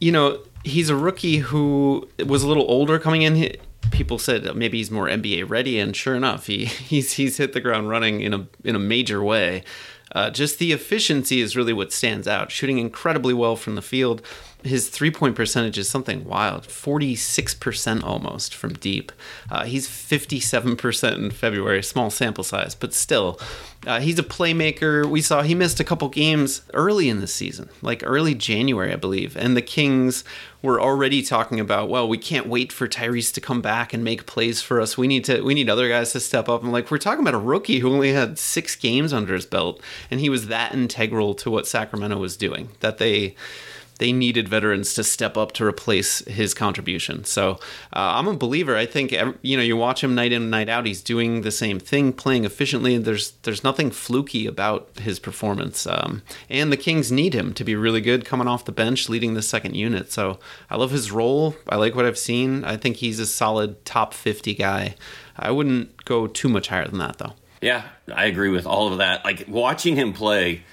you 0.00 0.12
know, 0.12 0.42
he's 0.64 0.88
a 0.88 0.96
rookie 0.96 1.40
who 1.40 2.08
was 2.24 2.42
a 2.42 2.48
little 2.48 2.64
older 2.70 2.98
coming 2.98 3.20
in 3.20 3.54
people 3.90 4.18
said 4.18 4.54
maybe 4.56 4.78
he's 4.78 4.90
more 4.90 5.08
NBA 5.08 5.48
ready, 5.48 5.78
and 5.78 5.94
sure 5.94 6.14
enough, 6.14 6.46
he 6.46 6.64
he's 6.64 7.12
he's 7.12 7.36
hit 7.36 7.52
the 7.52 7.60
ground 7.60 7.88
running 7.88 8.20
in 8.20 8.34
a 8.34 8.46
in 8.62 8.74
a 8.76 8.80
major 8.80 9.22
way. 9.22 9.64
Uh, 10.12 10.30
just 10.30 10.58
the 10.58 10.72
efficiency 10.72 11.40
is 11.40 11.56
really 11.56 11.72
what 11.72 11.92
stands 11.92 12.28
out. 12.28 12.52
Shooting 12.52 12.78
incredibly 12.78 13.34
well 13.34 13.56
from 13.56 13.74
the 13.74 13.82
field. 13.82 14.22
His 14.64 14.88
three 14.88 15.10
point 15.10 15.36
percentage 15.36 15.78
is 15.78 15.88
something 15.88 16.24
wild 16.24 16.64
46% 16.64 18.02
almost 18.02 18.54
from 18.54 18.72
deep. 18.74 19.12
Uh, 19.50 19.64
he's 19.64 19.86
57% 19.86 21.16
in 21.16 21.30
February, 21.30 21.82
small 21.82 22.10
sample 22.10 22.44
size, 22.44 22.74
but 22.74 22.94
still, 22.94 23.38
uh, 23.86 24.00
he's 24.00 24.18
a 24.18 24.22
playmaker. 24.22 25.04
We 25.04 25.20
saw 25.20 25.42
he 25.42 25.54
missed 25.54 25.80
a 25.80 25.84
couple 25.84 26.08
games 26.08 26.62
early 26.72 27.08
in 27.08 27.20
the 27.20 27.26
season, 27.26 27.68
like 27.82 28.02
early 28.04 28.34
January, 28.34 28.92
I 28.92 28.96
believe. 28.96 29.36
And 29.36 29.56
the 29.56 29.62
Kings 29.62 30.24
were 30.62 30.80
already 30.80 31.22
talking 31.22 31.60
about, 31.60 31.90
well, 31.90 32.08
we 32.08 32.16
can't 32.16 32.46
wait 32.46 32.72
for 32.72 32.88
Tyrese 32.88 33.34
to 33.34 33.40
come 33.42 33.60
back 33.60 33.92
and 33.92 34.02
make 34.02 34.24
plays 34.24 34.62
for 34.62 34.80
us. 34.80 34.96
We 34.96 35.06
need 35.06 35.24
to, 35.26 35.42
we 35.42 35.52
need 35.52 35.68
other 35.68 35.90
guys 35.90 36.12
to 36.12 36.20
step 36.20 36.48
up. 36.48 36.62
And 36.62 36.72
like, 36.72 36.90
we're 36.90 36.96
talking 36.96 37.20
about 37.20 37.34
a 37.34 37.38
rookie 37.38 37.80
who 37.80 37.92
only 37.92 38.14
had 38.14 38.38
six 38.38 38.74
games 38.74 39.12
under 39.12 39.34
his 39.34 39.44
belt, 39.44 39.82
and 40.10 40.20
he 40.20 40.30
was 40.30 40.46
that 40.46 40.72
integral 40.72 41.34
to 41.34 41.50
what 41.50 41.66
Sacramento 41.66 42.16
was 42.16 42.38
doing 42.38 42.70
that 42.80 42.96
they 42.96 43.34
they 43.98 44.12
needed 44.12 44.48
veterans 44.48 44.94
to 44.94 45.04
step 45.04 45.36
up 45.36 45.52
to 45.52 45.64
replace 45.64 46.18
his 46.26 46.54
contribution. 46.54 47.24
So 47.24 47.52
uh, 47.92 48.14
I'm 48.16 48.26
a 48.26 48.34
believer. 48.34 48.76
I 48.76 48.86
think 48.86 49.12
you 49.42 49.56
know 49.56 49.62
you 49.62 49.76
watch 49.76 50.02
him 50.02 50.14
night 50.14 50.32
in 50.32 50.42
and 50.42 50.50
night 50.50 50.68
out. 50.68 50.86
He's 50.86 51.02
doing 51.02 51.42
the 51.42 51.50
same 51.50 51.78
thing, 51.78 52.12
playing 52.12 52.44
efficiently. 52.44 52.98
There's 52.98 53.32
there's 53.42 53.64
nothing 53.64 53.90
fluky 53.90 54.46
about 54.46 54.88
his 54.98 55.18
performance. 55.18 55.86
Um, 55.86 56.22
and 56.48 56.72
the 56.72 56.76
Kings 56.76 57.12
need 57.12 57.34
him 57.34 57.54
to 57.54 57.64
be 57.64 57.76
really 57.76 58.00
good, 58.00 58.24
coming 58.24 58.48
off 58.48 58.64
the 58.64 58.72
bench, 58.72 59.08
leading 59.08 59.34
the 59.34 59.42
second 59.42 59.74
unit. 59.74 60.10
So 60.12 60.38
I 60.70 60.76
love 60.76 60.90
his 60.90 61.12
role. 61.12 61.54
I 61.68 61.76
like 61.76 61.94
what 61.94 62.06
I've 62.06 62.18
seen. 62.18 62.64
I 62.64 62.76
think 62.76 62.96
he's 62.96 63.20
a 63.20 63.26
solid 63.26 63.84
top 63.84 64.14
50 64.14 64.54
guy. 64.54 64.96
I 65.36 65.50
wouldn't 65.50 66.04
go 66.04 66.26
too 66.26 66.48
much 66.48 66.68
higher 66.68 66.86
than 66.86 66.98
that 66.98 67.18
though. 67.18 67.34
Yeah, 67.60 67.84
I 68.14 68.26
agree 68.26 68.50
with 68.50 68.66
all 68.66 68.92
of 68.92 68.98
that. 68.98 69.24
Like 69.24 69.46
watching 69.48 69.96
him 69.96 70.12
play 70.12 70.64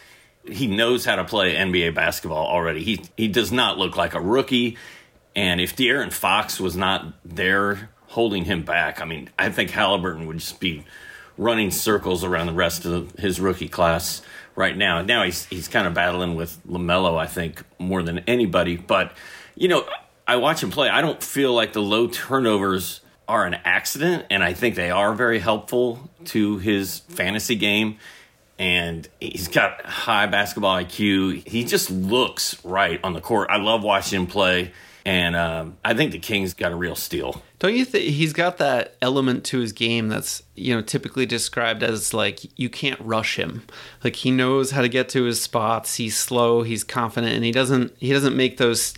he 0.45 0.67
knows 0.67 1.05
how 1.05 1.15
to 1.15 1.23
play 1.23 1.55
NBA 1.55 1.93
basketball 1.93 2.45
already. 2.47 2.83
He 2.83 3.01
he 3.17 3.27
does 3.27 3.51
not 3.51 3.77
look 3.77 3.95
like 3.95 4.13
a 4.13 4.21
rookie. 4.21 4.77
And 5.35 5.61
if 5.61 5.75
De'Aaron 5.75 6.11
Fox 6.11 6.59
was 6.59 6.75
not 6.75 7.13
there 7.23 7.89
holding 8.07 8.45
him 8.45 8.63
back, 8.63 9.01
I 9.01 9.05
mean, 9.05 9.29
I 9.39 9.49
think 9.49 9.69
Halliburton 9.69 10.27
would 10.27 10.39
just 10.39 10.59
be 10.59 10.83
running 11.37 11.71
circles 11.71 12.23
around 12.23 12.47
the 12.47 12.53
rest 12.53 12.85
of 12.85 13.11
his 13.13 13.39
rookie 13.39 13.69
class 13.69 14.21
right 14.55 14.75
now. 14.75 15.01
Now 15.01 15.23
he's 15.23 15.45
he's 15.45 15.67
kind 15.67 15.87
of 15.87 15.93
battling 15.93 16.35
with 16.35 16.59
LaMelo, 16.67 17.17
I 17.17 17.27
think, 17.27 17.63
more 17.79 18.03
than 18.03 18.19
anybody. 18.19 18.77
But 18.77 19.15
you 19.55 19.67
know, 19.67 19.85
I 20.27 20.37
watch 20.37 20.61
him 20.63 20.71
play. 20.71 20.89
I 20.89 21.01
don't 21.01 21.21
feel 21.21 21.53
like 21.53 21.73
the 21.73 21.81
low 21.81 22.07
turnovers 22.07 23.01
are 23.27 23.45
an 23.45 23.55
accident, 23.63 24.25
and 24.29 24.43
I 24.43 24.53
think 24.53 24.75
they 24.75 24.91
are 24.91 25.13
very 25.13 25.39
helpful 25.39 26.09
to 26.25 26.57
his 26.57 26.99
fantasy 26.99 27.55
game 27.55 27.97
and 28.61 29.09
he's 29.19 29.47
got 29.47 29.83
high 29.83 30.27
basketball 30.27 30.77
IQ. 30.77 31.47
He 31.47 31.63
just 31.63 31.89
looks 31.89 32.63
right 32.63 32.99
on 33.03 33.13
the 33.13 33.19
court. 33.19 33.49
I 33.49 33.57
love 33.57 33.81
watching 33.81 34.21
him 34.21 34.27
play, 34.27 34.71
and 35.03 35.35
um, 35.35 35.77
I 35.83 35.95
think 35.95 36.11
the 36.11 36.19
Kings 36.19 36.53
got 36.53 36.71
a 36.71 36.75
real 36.75 36.95
steal. 36.95 37.41
Don't 37.57 37.73
you 37.73 37.85
think 37.85 38.05
he's 38.05 38.33
got 38.33 38.59
that 38.59 38.97
element 39.01 39.45
to 39.45 39.59
his 39.59 39.71
game 39.71 40.09
that's 40.09 40.43
you 40.53 40.75
know 40.75 40.83
typically 40.83 41.25
described 41.25 41.81
as 41.81 42.13
like 42.13 42.59
you 42.59 42.69
can't 42.69 42.99
rush 43.01 43.37
him. 43.37 43.63
Like 44.03 44.17
he 44.17 44.29
knows 44.29 44.69
how 44.69 44.83
to 44.83 44.89
get 44.89 45.09
to 45.09 45.23
his 45.23 45.41
spots. 45.41 45.95
He's 45.95 46.15
slow. 46.15 46.61
He's 46.61 46.83
confident, 46.83 47.33
and 47.33 47.43
he 47.43 47.51
doesn't 47.51 47.95
he 47.97 48.13
doesn't 48.13 48.37
make 48.37 48.57
those 48.57 48.93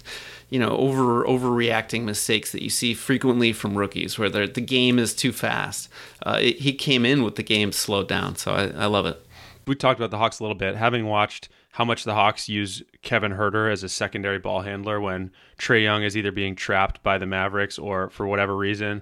you 0.50 0.60
know 0.60 0.76
over 0.76 1.24
overreacting 1.24 2.04
mistakes 2.04 2.52
that 2.52 2.64
you 2.64 2.70
see 2.70 2.94
frequently 2.94 3.54
from 3.54 3.78
rookies 3.78 4.20
where 4.20 4.30
the 4.30 4.48
game 4.60 5.00
is 5.00 5.14
too 5.14 5.32
fast. 5.32 5.88
Uh, 6.22 6.40
it, 6.42 6.58
he 6.58 6.74
came 6.74 7.06
in 7.06 7.24
with 7.24 7.38
the 7.38 7.44
game 7.44 7.72
slowed 7.72 8.10
down, 8.10 8.36
so 8.36 8.52
I, 8.52 8.64
I 8.72 8.86
love 8.88 9.06
it 9.06 9.26
we 9.66 9.76
talked 9.76 10.00
about 10.00 10.12
the 10.12 10.18
Hawks 10.18 10.40
a 10.40 10.44
little 10.44 10.58
bit, 10.58 10.76
having 10.76 11.06
watched 11.06 11.50
how 11.72 11.86
much 11.86 12.04
the 12.04 12.14
Hawks 12.14 12.48
use 12.48 12.84
Kevin 13.02 13.34
Huerter 13.34 13.72
as 13.72 13.84
a 13.84 13.90
secondary 13.90 14.40
ball 14.40 14.62
handler 14.62 15.00
when 15.02 15.32
Trae 15.58 15.84
Young 15.84 16.04
is 16.04 16.16
either 16.16 16.32
being 16.32 16.56
trapped 16.56 17.02
by 17.04 17.18
the 17.18 17.26
Mavericks 17.26 17.80
or 17.80 18.10
for 18.10 18.28
whatever 18.28 18.56
reason. 18.56 19.02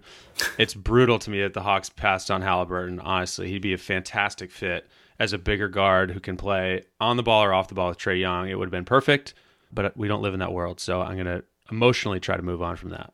It's 0.58 0.74
brutal 0.74 1.20
to 1.20 1.30
me 1.30 1.42
that 1.42 1.54
the 1.54 1.64
Hawks 1.64 1.90
passed 1.90 2.32
on 2.32 2.42
Halliburton. 2.42 3.00
Honestly, 3.00 3.50
he'd 3.50 3.62
be 3.62 3.74
a 3.74 3.78
fantastic 3.78 4.52
fit 4.52 4.88
as 5.20 5.34
a 5.34 5.38
bigger 5.38 5.68
guard 5.68 6.12
who 6.12 6.20
can 6.20 6.38
play 6.38 6.84
on 7.00 7.18
the 7.18 7.24
ball 7.24 7.44
or 7.44 7.54
off 7.54 7.68
the 7.68 7.76
ball 7.76 7.90
with 7.90 7.98
Trae 7.98 8.20
Young. 8.20 8.50
It 8.50 8.58
would 8.58 8.66
have 8.66 8.72
been 8.72 8.86
perfect, 8.86 9.34
but 9.72 9.96
we 9.98 10.08
don't 10.08 10.22
live 10.22 10.34
in 10.34 10.40
that 10.40 10.54
world, 10.54 10.80
so 10.80 11.02
I'm 11.02 11.16
going 11.16 11.26
to 11.26 11.44
emotionally 11.70 12.20
try 12.20 12.38
to 12.38 12.44
move 12.44 12.62
on 12.62 12.76
from 12.76 12.90
that. 12.90 13.14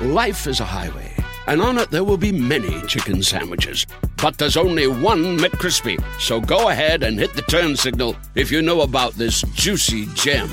Life 0.00 0.46
is 0.46 0.60
a 0.60 0.64
highway, 0.64 1.14
and 1.46 1.60
on 1.60 1.76
it 1.76 1.90
there 1.90 2.04
will 2.04 2.16
be 2.16 2.32
many 2.32 2.80
chicken 2.86 3.22
sandwiches. 3.22 3.86
But 4.22 4.38
there's 4.38 4.56
only 4.56 4.86
one 4.86 5.36
McCrispy. 5.36 6.02
So 6.18 6.40
go 6.40 6.70
ahead 6.70 7.02
and 7.02 7.18
hit 7.18 7.34
the 7.34 7.42
turn 7.42 7.76
signal 7.76 8.16
if 8.34 8.50
you 8.50 8.62
know 8.62 8.80
about 8.80 9.12
this 9.12 9.42
juicy 9.52 10.06
gem 10.14 10.48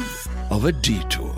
of 0.51 0.65
a 0.65 0.73
detour. 0.73 1.33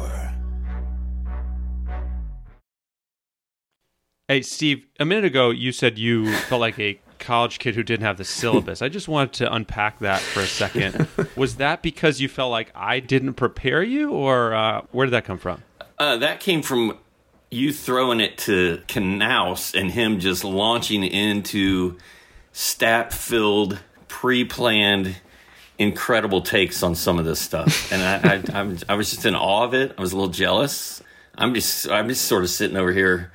Hey, 4.27 4.41
Steve, 4.41 4.87
a 4.99 5.05
minute 5.05 5.25
ago 5.25 5.51
you 5.51 5.71
said 5.71 5.99
you 5.99 6.33
felt 6.33 6.61
like 6.61 6.79
a 6.79 6.99
college 7.19 7.59
kid 7.59 7.75
who 7.75 7.83
didn't 7.83 8.07
have 8.07 8.17
the 8.17 8.25
syllabus. 8.25 8.81
I 8.81 8.89
just 8.89 9.07
wanted 9.07 9.33
to 9.33 9.53
unpack 9.53 9.99
that 9.99 10.19
for 10.19 10.39
a 10.39 10.47
second. 10.47 11.07
Was 11.35 11.57
that 11.57 11.83
because 11.83 12.19
you 12.19 12.27
felt 12.27 12.49
like 12.49 12.71
I 12.73 13.01
didn't 13.01 13.35
prepare 13.35 13.83
you, 13.83 14.09
or 14.09 14.55
uh, 14.55 14.81
where 14.93 15.05
did 15.05 15.11
that 15.11 15.25
come 15.25 15.37
from? 15.37 15.61
Uh, 15.99 16.17
that 16.17 16.39
came 16.39 16.63
from 16.63 16.97
you 17.51 17.73
throwing 17.73 18.19
it 18.19 18.37
to 18.39 18.81
Knaus 18.87 19.79
and 19.79 19.91
him 19.91 20.19
just 20.19 20.43
launching 20.43 21.03
into 21.03 21.97
stat 22.51 23.13
filled, 23.13 23.79
pre 24.07 24.45
planned, 24.45 25.15
incredible 25.77 26.41
takes 26.41 26.83
on 26.83 26.95
some 26.95 27.17
of 27.17 27.25
this 27.25 27.39
stuff. 27.39 27.91
And 27.91 28.01
I, 28.01 28.33
I, 28.33 28.61
I, 28.61 28.77
I, 28.89 28.95
was 28.95 29.09
just 29.09 29.25
in 29.25 29.35
awe 29.35 29.63
of 29.63 29.73
it. 29.73 29.95
I 29.97 30.01
was 30.01 30.13
a 30.13 30.15
little 30.15 30.31
jealous. 30.31 31.01
I'm 31.35 31.53
just, 31.53 31.89
I'm 31.89 32.07
just 32.09 32.25
sort 32.25 32.43
of 32.43 32.49
sitting 32.49 32.77
over 32.77 32.91
here 32.91 33.31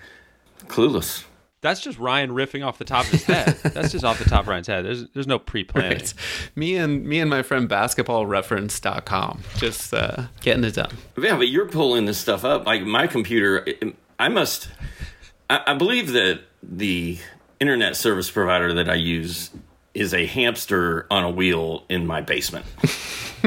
clueless. 0.67 1.25
That's 1.65 1.81
just 1.81 1.99
Ryan 1.99 2.31
riffing 2.31 2.65
off 2.65 2.77
the 2.77 2.85
top 2.85 3.07
of 3.07 3.13
his 3.13 3.25
head. 3.25 3.47
That's 3.63 3.91
just 3.91 4.05
off 4.05 4.19
the 4.19 4.29
top 4.29 4.43
of 4.43 4.49
Ryan's 4.49 4.67
head. 4.67 4.85
There's 4.85 5.09
there's 5.15 5.27
no 5.27 5.39
pre-planning. 5.39 5.93
Right. 5.93 6.15
Me 6.55 6.77
and 6.77 7.07
me 7.07 7.21
and 7.21 7.31
my 7.31 7.43
friend 7.43 7.67
basketballreference.com 7.71 9.43
just 9.57 9.95
uh, 9.95 10.25
getting 10.43 10.63
it 10.65 10.75
done. 10.75 10.95
Yeah, 11.17 11.39
but 11.39 11.49
you're 11.49 11.67
pulling 11.67 12.05
this 12.05 12.19
stuff 12.19 12.45
up. 12.45 12.67
Like 12.67 12.83
my 12.83 13.07
computer, 13.07 13.67
I 14.19 14.29
must. 14.29 14.69
I, 15.51 15.61
I 15.69 15.75
believe 15.75 16.13
that 16.13 16.41
the 16.63 17.19
internet 17.61 17.97
service 17.97 18.31
provider 18.31 18.73
that 18.75 18.89
I 18.89 18.95
use 18.95 19.51
is 19.95 20.13
a 20.13 20.27
hamster 20.27 21.07
on 21.11 21.25
a 21.25 21.31
wheel 21.31 21.85
in 21.89 22.07
my 22.07 22.21
basement. 22.21 22.67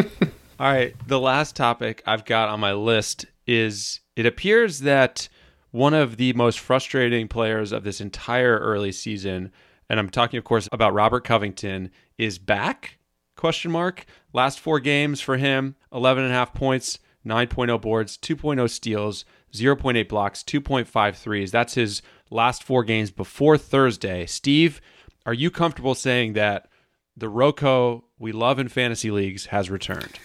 All 0.59 0.71
right, 0.71 0.95
the 1.05 1.19
last 1.19 1.55
topic 1.55 2.01
I've 2.05 2.25
got 2.25 2.49
on 2.49 2.59
my 2.59 2.73
list 2.73 3.25
is 3.45 3.99
it 4.15 4.25
appears 4.25 4.79
that 4.79 5.29
one 5.71 5.93
of 5.93 6.17
the 6.17 6.33
most 6.33 6.59
frustrating 6.59 7.27
players 7.27 7.71
of 7.71 7.83
this 7.83 8.01
entire 8.01 8.57
early 8.57 8.91
season, 8.91 9.51
and 9.89 9.99
I'm 9.99 10.09
talking, 10.09 10.37
of 10.37 10.43
course, 10.43 10.67
about 10.71 10.93
Robert 10.93 11.23
Covington, 11.23 11.91
is 12.17 12.39
back? 12.39 12.97
Question 13.35 13.71
mark. 13.71 14.05
Last 14.33 14.59
four 14.59 14.79
games 14.79 15.21
for 15.21 15.37
him: 15.37 15.75
11 15.93 16.23
and 16.23 16.33
a 16.33 16.35
half 16.35 16.53
points, 16.53 16.97
9.0 17.25 17.79
boards, 17.79 18.17
2.0 18.17 18.69
steals, 18.69 19.25
0.8 19.53 20.07
blocks, 20.07 20.43
2.5 20.43 21.15
threes. 21.15 21.51
That's 21.51 21.73
his 21.75 22.01
last 22.29 22.63
four 22.63 22.83
games 22.83 23.11
before 23.11 23.57
Thursday. 23.57 24.25
Steve, 24.25 24.81
are 25.25 25.33
you 25.33 25.49
comfortable 25.51 25.95
saying 25.95 26.33
that 26.33 26.69
the 27.15 27.29
Rocco 27.29 28.03
we 28.19 28.31
love 28.31 28.59
in 28.59 28.67
fantasy 28.67 29.11
leagues 29.11 29.47
has 29.47 29.69
returned? 29.69 30.19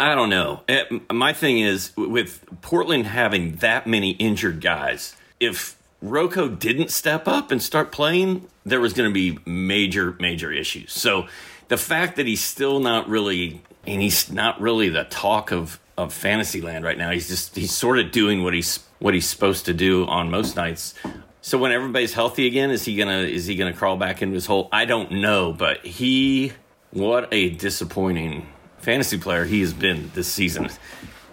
I 0.00 0.14
don't 0.14 0.30
know. 0.30 0.62
Eh, 0.68 0.84
My 1.12 1.32
thing 1.32 1.58
is 1.60 1.92
with 1.96 2.44
Portland 2.60 3.06
having 3.06 3.56
that 3.56 3.86
many 3.86 4.12
injured 4.12 4.60
guys, 4.60 5.14
if 5.38 5.76
Rocco 6.00 6.48
didn't 6.48 6.90
step 6.90 7.28
up 7.28 7.50
and 7.52 7.62
start 7.62 7.92
playing, 7.92 8.48
there 8.66 8.80
was 8.80 8.92
going 8.92 9.08
to 9.08 9.14
be 9.14 9.38
major, 9.46 10.16
major 10.18 10.50
issues. 10.50 10.92
So 10.92 11.28
the 11.68 11.76
fact 11.76 12.16
that 12.16 12.26
he's 12.26 12.40
still 12.42 12.80
not 12.80 13.08
really, 13.08 13.62
and 13.86 14.02
he's 14.02 14.30
not 14.30 14.60
really 14.60 14.88
the 14.88 15.04
talk 15.04 15.52
of 15.52 15.78
of 15.96 16.12
Fantasyland 16.12 16.84
right 16.84 16.98
now. 16.98 17.10
He's 17.10 17.28
just 17.28 17.56
he's 17.56 17.72
sort 17.72 17.98
of 17.98 18.10
doing 18.10 18.42
what 18.42 18.54
he's 18.54 18.80
what 18.98 19.14
he's 19.14 19.28
supposed 19.28 19.66
to 19.66 19.74
do 19.74 20.06
on 20.06 20.30
most 20.30 20.56
nights. 20.56 20.94
So 21.40 21.58
when 21.58 21.72
everybody's 21.72 22.14
healthy 22.14 22.46
again, 22.46 22.70
is 22.70 22.84
he 22.84 22.96
gonna 22.96 23.20
is 23.20 23.46
he 23.46 23.56
gonna 23.56 23.72
crawl 23.72 23.96
back 23.96 24.22
into 24.22 24.34
his 24.34 24.46
hole? 24.46 24.68
I 24.72 24.84
don't 24.84 25.10
know, 25.12 25.52
but 25.52 25.84
he 25.84 26.52
what 26.90 27.28
a 27.32 27.50
disappointing 27.50 28.46
fantasy 28.78 29.18
player 29.18 29.44
he 29.44 29.60
has 29.60 29.72
been 29.72 30.10
this 30.14 30.28
season. 30.28 30.68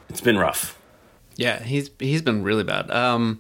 It's 0.10 0.22
been 0.22 0.38
rough. 0.38 0.78
Yeah, 1.36 1.62
he's 1.62 1.90
he's 2.00 2.22
been 2.22 2.44
really 2.44 2.64
bad. 2.64 2.90
Um, 2.92 3.40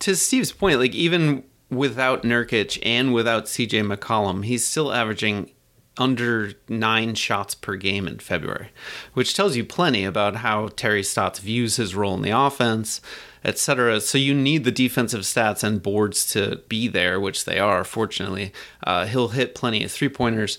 to 0.00 0.16
Steve's 0.16 0.52
point, 0.52 0.78
like 0.78 0.94
even 0.94 1.44
without 1.70 2.22
Nurkic 2.22 2.78
and 2.82 3.12
without 3.12 3.44
CJ 3.44 3.94
McCollum, 3.94 4.44
he's 4.44 4.66
still 4.66 4.92
averaging 4.92 5.50
under 5.98 6.52
nine 6.68 7.14
shots 7.14 7.54
per 7.54 7.76
game 7.76 8.06
in 8.06 8.18
February, 8.18 8.68
which 9.14 9.34
tells 9.34 9.56
you 9.56 9.64
plenty 9.64 10.04
about 10.04 10.36
how 10.36 10.68
Terry 10.68 11.02
Stotts 11.02 11.38
views 11.38 11.76
his 11.76 11.94
role 11.94 12.14
in 12.14 12.22
the 12.22 12.30
offense, 12.30 13.00
etc. 13.44 14.00
So 14.00 14.18
you 14.18 14.34
need 14.34 14.64
the 14.64 14.72
defensive 14.72 15.22
stats 15.22 15.62
and 15.62 15.82
boards 15.82 16.30
to 16.32 16.62
be 16.68 16.88
there, 16.88 17.18
which 17.20 17.44
they 17.44 17.58
are. 17.58 17.84
Fortunately, 17.84 18.52
uh, 18.84 19.06
he'll 19.06 19.28
hit 19.28 19.54
plenty 19.54 19.84
of 19.84 19.92
three 19.92 20.08
pointers. 20.08 20.58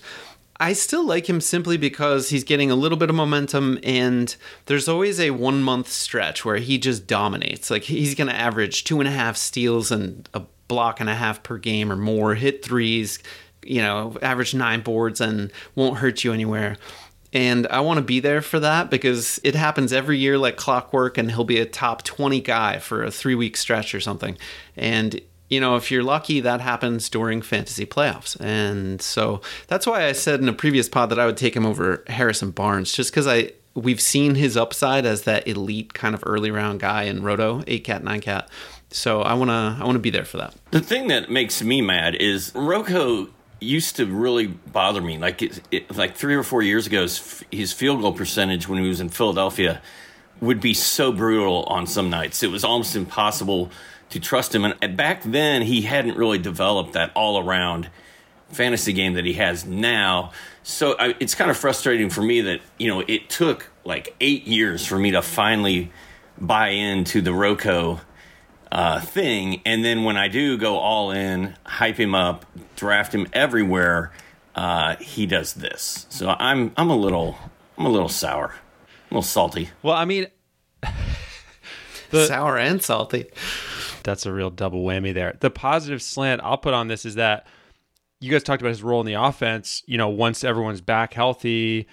I 0.60 0.72
still 0.72 1.06
like 1.06 1.28
him 1.28 1.40
simply 1.40 1.76
because 1.76 2.30
he's 2.30 2.42
getting 2.42 2.70
a 2.70 2.74
little 2.74 2.98
bit 2.98 3.10
of 3.10 3.16
momentum, 3.16 3.78
and 3.84 4.34
there's 4.66 4.88
always 4.88 5.20
a 5.20 5.30
one 5.30 5.62
month 5.62 5.88
stretch 5.88 6.44
where 6.44 6.56
he 6.56 6.78
just 6.78 7.06
dominates. 7.06 7.70
Like 7.70 7.84
he's 7.84 8.16
going 8.16 8.28
to 8.28 8.34
average 8.34 8.82
two 8.82 8.98
and 8.98 9.08
a 9.08 9.12
half 9.12 9.36
steals 9.36 9.92
and 9.92 10.28
a 10.34 10.42
block 10.66 11.00
and 11.00 11.08
a 11.08 11.14
half 11.14 11.42
per 11.42 11.58
game 11.58 11.92
or 11.92 11.96
more, 11.96 12.34
hit 12.34 12.64
threes, 12.64 13.20
you 13.62 13.80
know, 13.80 14.16
average 14.22 14.54
nine 14.54 14.80
boards, 14.80 15.20
and 15.20 15.52
won't 15.74 15.98
hurt 15.98 16.24
you 16.24 16.32
anywhere. 16.32 16.76
And 17.32 17.66
I 17.66 17.80
want 17.80 17.98
to 17.98 18.02
be 18.02 18.20
there 18.20 18.40
for 18.40 18.58
that 18.60 18.90
because 18.90 19.38
it 19.44 19.54
happens 19.54 19.92
every 19.92 20.18
year 20.18 20.38
like 20.38 20.56
clockwork, 20.56 21.18
and 21.18 21.30
he'll 21.30 21.44
be 21.44 21.60
a 21.60 21.66
top 21.66 22.02
20 22.02 22.40
guy 22.40 22.78
for 22.78 23.04
a 23.04 23.10
three 23.10 23.34
week 23.34 23.56
stretch 23.56 23.94
or 23.94 24.00
something. 24.00 24.38
And 24.76 25.20
you 25.48 25.60
know, 25.60 25.76
if 25.76 25.90
you're 25.90 26.02
lucky, 26.02 26.40
that 26.40 26.60
happens 26.60 27.08
during 27.08 27.40
fantasy 27.40 27.86
playoffs. 27.86 28.38
And 28.40 29.00
so 29.00 29.40
that's 29.66 29.86
why 29.86 30.04
I 30.04 30.12
said 30.12 30.40
in 30.40 30.48
a 30.48 30.52
previous 30.52 30.88
pod 30.88 31.10
that 31.10 31.18
I 31.18 31.26
would 31.26 31.38
take 31.38 31.56
him 31.56 31.64
over 31.64 32.04
Harrison 32.06 32.50
Barnes, 32.50 32.92
just 32.92 33.10
because 33.10 33.26
I 33.26 33.52
we've 33.74 34.00
seen 34.00 34.34
his 34.34 34.56
upside 34.56 35.06
as 35.06 35.22
that 35.22 35.46
elite 35.46 35.94
kind 35.94 36.14
of 36.14 36.22
early 36.26 36.50
round 36.50 36.80
guy 36.80 37.04
in 37.04 37.22
Roto, 37.22 37.62
eight 37.66 37.84
cat, 37.84 38.04
nine 38.04 38.20
cat. 38.20 38.48
So 38.90 39.22
I 39.22 39.34
wanna 39.34 39.78
I 39.80 39.84
wanna 39.84 39.98
be 39.98 40.10
there 40.10 40.24
for 40.24 40.38
that. 40.38 40.54
The 40.70 40.80
thing 40.80 41.08
that 41.08 41.30
makes 41.30 41.62
me 41.62 41.80
mad 41.80 42.14
is 42.14 42.52
Rocco 42.54 43.28
used 43.60 43.96
to 43.96 44.06
really 44.06 44.46
bother 44.46 45.00
me. 45.00 45.18
Like 45.18 45.42
it, 45.42 45.60
it, 45.70 45.96
like 45.96 46.16
three 46.16 46.34
or 46.34 46.42
four 46.42 46.62
years 46.62 46.86
ago, 46.86 47.02
his, 47.02 47.44
his 47.50 47.72
field 47.72 48.00
goal 48.00 48.12
percentage 48.12 48.68
when 48.68 48.82
he 48.82 48.88
was 48.88 49.00
in 49.00 49.08
Philadelphia 49.08 49.80
would 50.40 50.60
be 50.60 50.74
so 50.74 51.12
brutal 51.12 51.64
on 51.64 51.86
some 51.86 52.10
nights. 52.10 52.42
It 52.42 52.50
was 52.50 52.64
almost 52.64 52.94
impossible 52.94 53.70
to 54.10 54.20
trust 54.20 54.54
him. 54.54 54.64
And 54.64 54.96
back 54.96 55.22
then, 55.22 55.62
he 55.62 55.82
hadn't 55.82 56.16
really 56.16 56.38
developed 56.38 56.92
that 56.92 57.10
all 57.14 57.38
around 57.38 57.90
fantasy 58.50 58.92
game 58.92 59.14
that 59.14 59.24
he 59.24 59.34
has 59.34 59.64
now. 59.64 60.32
So 60.62 60.96
I, 60.98 61.14
it's 61.20 61.34
kind 61.34 61.50
of 61.50 61.56
frustrating 61.56 62.10
for 62.10 62.22
me 62.22 62.42
that 62.42 62.60
you 62.78 62.88
know 62.88 63.00
it 63.06 63.28
took 63.28 63.70
like 63.84 64.14
eight 64.20 64.46
years 64.46 64.86
for 64.86 64.98
me 64.98 65.10
to 65.12 65.22
finally 65.22 65.90
buy 66.40 66.68
into 66.68 67.20
the 67.20 67.32
Rocco 67.32 68.00
uh, 68.70 69.00
thing, 69.00 69.62
and 69.64 69.84
then 69.84 70.04
when 70.04 70.16
I 70.16 70.28
do 70.28 70.58
go 70.58 70.76
all 70.78 71.10
in, 71.10 71.56
hype 71.64 71.98
him 71.98 72.14
up, 72.14 72.44
draft 72.76 73.14
him 73.14 73.26
everywhere, 73.32 74.12
uh, 74.54 74.96
he 74.96 75.26
does 75.26 75.54
this. 75.54 76.06
So 76.10 76.34
I'm 76.38 76.72
I'm 76.76 76.90
a 76.90 76.96
little 76.96 77.38
I'm 77.76 77.86
a 77.86 77.90
little 77.90 78.08
sour, 78.08 78.54
a 79.10 79.14
little 79.14 79.22
salty. 79.22 79.70
Well, 79.82 79.94
I 79.94 80.04
mean, 80.04 80.26
Sour 82.12 82.56
and 82.58 82.82
salty. 82.82 83.26
that's 84.02 84.24
a 84.26 84.32
real 84.32 84.50
double 84.50 84.82
whammy 84.84 85.12
there. 85.12 85.36
The 85.40 85.50
positive 85.50 86.00
slant 86.00 86.40
I'll 86.42 86.56
put 86.58 86.74
on 86.74 86.88
this 86.88 87.04
is 87.04 87.16
that 87.16 87.46
you 88.20 88.30
guys 88.30 88.42
talked 88.42 88.62
about 88.62 88.70
his 88.70 88.82
role 88.82 89.00
in 89.00 89.06
the 89.06 89.14
offense. 89.14 89.82
You 89.86 89.98
know, 89.98 90.08
once 90.08 90.42
everyone's 90.42 90.80
back 90.80 91.12
healthy, 91.14 91.86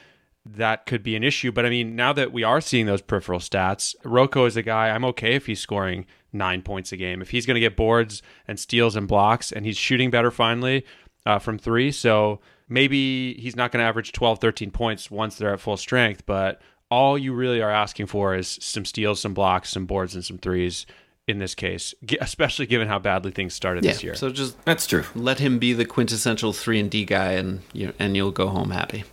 that 0.45 0.85
could 0.85 1.03
be 1.03 1.15
an 1.15 1.23
issue. 1.23 1.51
But 1.51 1.65
I 1.65 1.69
mean, 1.69 1.95
now 1.95 2.13
that 2.13 2.31
we 2.31 2.43
are 2.43 2.61
seeing 2.61 2.85
those 2.85 3.01
peripheral 3.01 3.39
stats, 3.39 3.93
Rocco 4.03 4.45
is 4.45 4.55
a 4.55 4.61
guy 4.63 4.89
I'm 4.89 5.05
okay 5.05 5.35
if 5.35 5.45
he's 5.47 5.59
scoring 5.59 6.05
nine 6.35 6.61
points 6.61 6.91
a 6.91 6.97
game. 6.97 7.21
If 7.21 7.31
he's 7.31 7.45
going 7.45 7.55
to 7.55 7.61
get 7.61 7.75
boards 7.75 8.21
and 8.47 8.59
steals 8.59 8.95
and 8.95 9.07
blocks, 9.07 9.51
and 9.51 9.65
he's 9.65 9.77
shooting 9.77 10.11
better 10.11 10.31
finally 10.31 10.85
uh, 11.25 11.39
from 11.39 11.57
three. 11.57 11.91
So 11.91 12.39
maybe 12.69 13.33
he's 13.35 13.55
not 13.55 13.71
going 13.71 13.81
to 13.81 13.87
average 13.87 14.11
12, 14.11 14.39
13 14.39 14.71
points 14.71 15.09
once 15.09 15.37
they're 15.37 15.53
at 15.53 15.59
full 15.59 15.77
strength. 15.77 16.25
But 16.25 16.61
all 16.91 17.17
you 17.17 17.33
really 17.33 17.61
are 17.61 17.71
asking 17.71 18.07
for 18.07 18.35
is 18.35 18.59
some 18.61 18.85
steals, 18.85 19.19
some 19.19 19.33
blocks, 19.33 19.71
some 19.71 19.85
boards, 19.85 20.15
and 20.15 20.23
some 20.23 20.37
threes 20.37 20.85
in 21.27 21.39
this 21.39 21.55
case, 21.55 21.93
especially 22.21 22.65
given 22.65 22.87
how 22.87 22.99
badly 22.99 23.31
things 23.31 23.53
started 23.53 23.83
this 23.83 24.03
year. 24.03 24.15
So 24.15 24.29
just 24.29 24.63
That's 24.65 24.85
true. 24.85 25.03
let 25.15 25.39
him 25.39 25.59
be 25.59 25.73
the 25.73 25.85
quintessential 25.85 26.53
three 26.53 26.79
and 26.79 26.89
D 26.89 27.05
guy, 27.05 27.33
and 27.33 27.61
you 27.73 27.93
and 27.99 28.15
you'll 28.15 28.31
go 28.31 28.47
home 28.47 28.71
happy. 28.71 29.03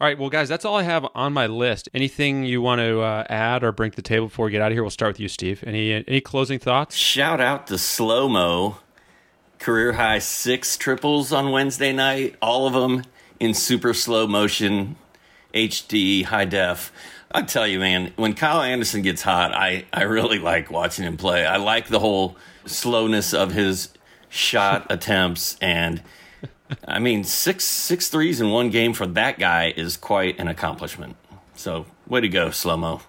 All 0.00 0.06
right, 0.06 0.16
well, 0.16 0.30
guys, 0.30 0.48
that's 0.48 0.64
all 0.64 0.76
I 0.76 0.84
have 0.84 1.04
on 1.16 1.32
my 1.32 1.48
list. 1.48 1.88
Anything 1.92 2.44
you 2.44 2.62
want 2.62 2.78
to 2.78 3.00
uh, 3.00 3.24
add 3.28 3.64
or 3.64 3.72
bring 3.72 3.90
to 3.90 3.96
the 3.96 4.02
table 4.02 4.26
before 4.28 4.44
we 4.44 4.52
get 4.52 4.62
out 4.62 4.70
of 4.70 4.76
here? 4.76 4.84
We'll 4.84 4.90
start 4.90 5.14
with 5.14 5.18
you, 5.18 5.26
Steve. 5.26 5.64
Any 5.66 5.92
any 5.92 6.20
closing 6.20 6.60
thoughts? 6.60 6.94
Shout 6.94 7.40
out 7.40 7.66
to 7.66 7.78
Slow 7.78 8.28
Mo, 8.28 8.76
career 9.58 9.94
high 9.94 10.20
six 10.20 10.76
triples 10.76 11.32
on 11.32 11.50
Wednesday 11.50 11.92
night, 11.92 12.36
all 12.40 12.68
of 12.68 12.74
them 12.74 13.02
in 13.40 13.54
super 13.54 13.92
slow 13.92 14.28
motion, 14.28 14.94
HD, 15.52 16.22
high 16.22 16.44
def. 16.44 16.92
I 17.32 17.42
tell 17.42 17.66
you, 17.66 17.80
man, 17.80 18.12
when 18.14 18.34
Kyle 18.34 18.62
Anderson 18.62 19.02
gets 19.02 19.22
hot, 19.22 19.52
I, 19.52 19.84
I 19.92 20.02
really 20.04 20.38
like 20.38 20.70
watching 20.70 21.06
him 21.06 21.16
play. 21.16 21.44
I 21.44 21.56
like 21.56 21.88
the 21.88 21.98
whole 21.98 22.36
slowness 22.66 23.34
of 23.34 23.50
his 23.50 23.92
shot 24.28 24.86
attempts, 24.90 25.58
and 25.60 26.04
I 26.88 26.98
mean, 26.98 27.24
six 27.24 27.64
six 27.64 28.08
threes 28.08 28.40
in 28.40 28.50
one 28.50 28.70
game 28.70 28.92
for 28.92 29.06
that 29.06 29.38
guy 29.38 29.72
is 29.76 29.96
quite 29.96 30.38
an 30.38 30.48
accomplishment. 30.48 31.16
So, 31.54 31.86
way 32.06 32.20
to 32.20 32.28
go, 32.28 32.50
Slow 32.50 32.76
Mo. 32.76 33.00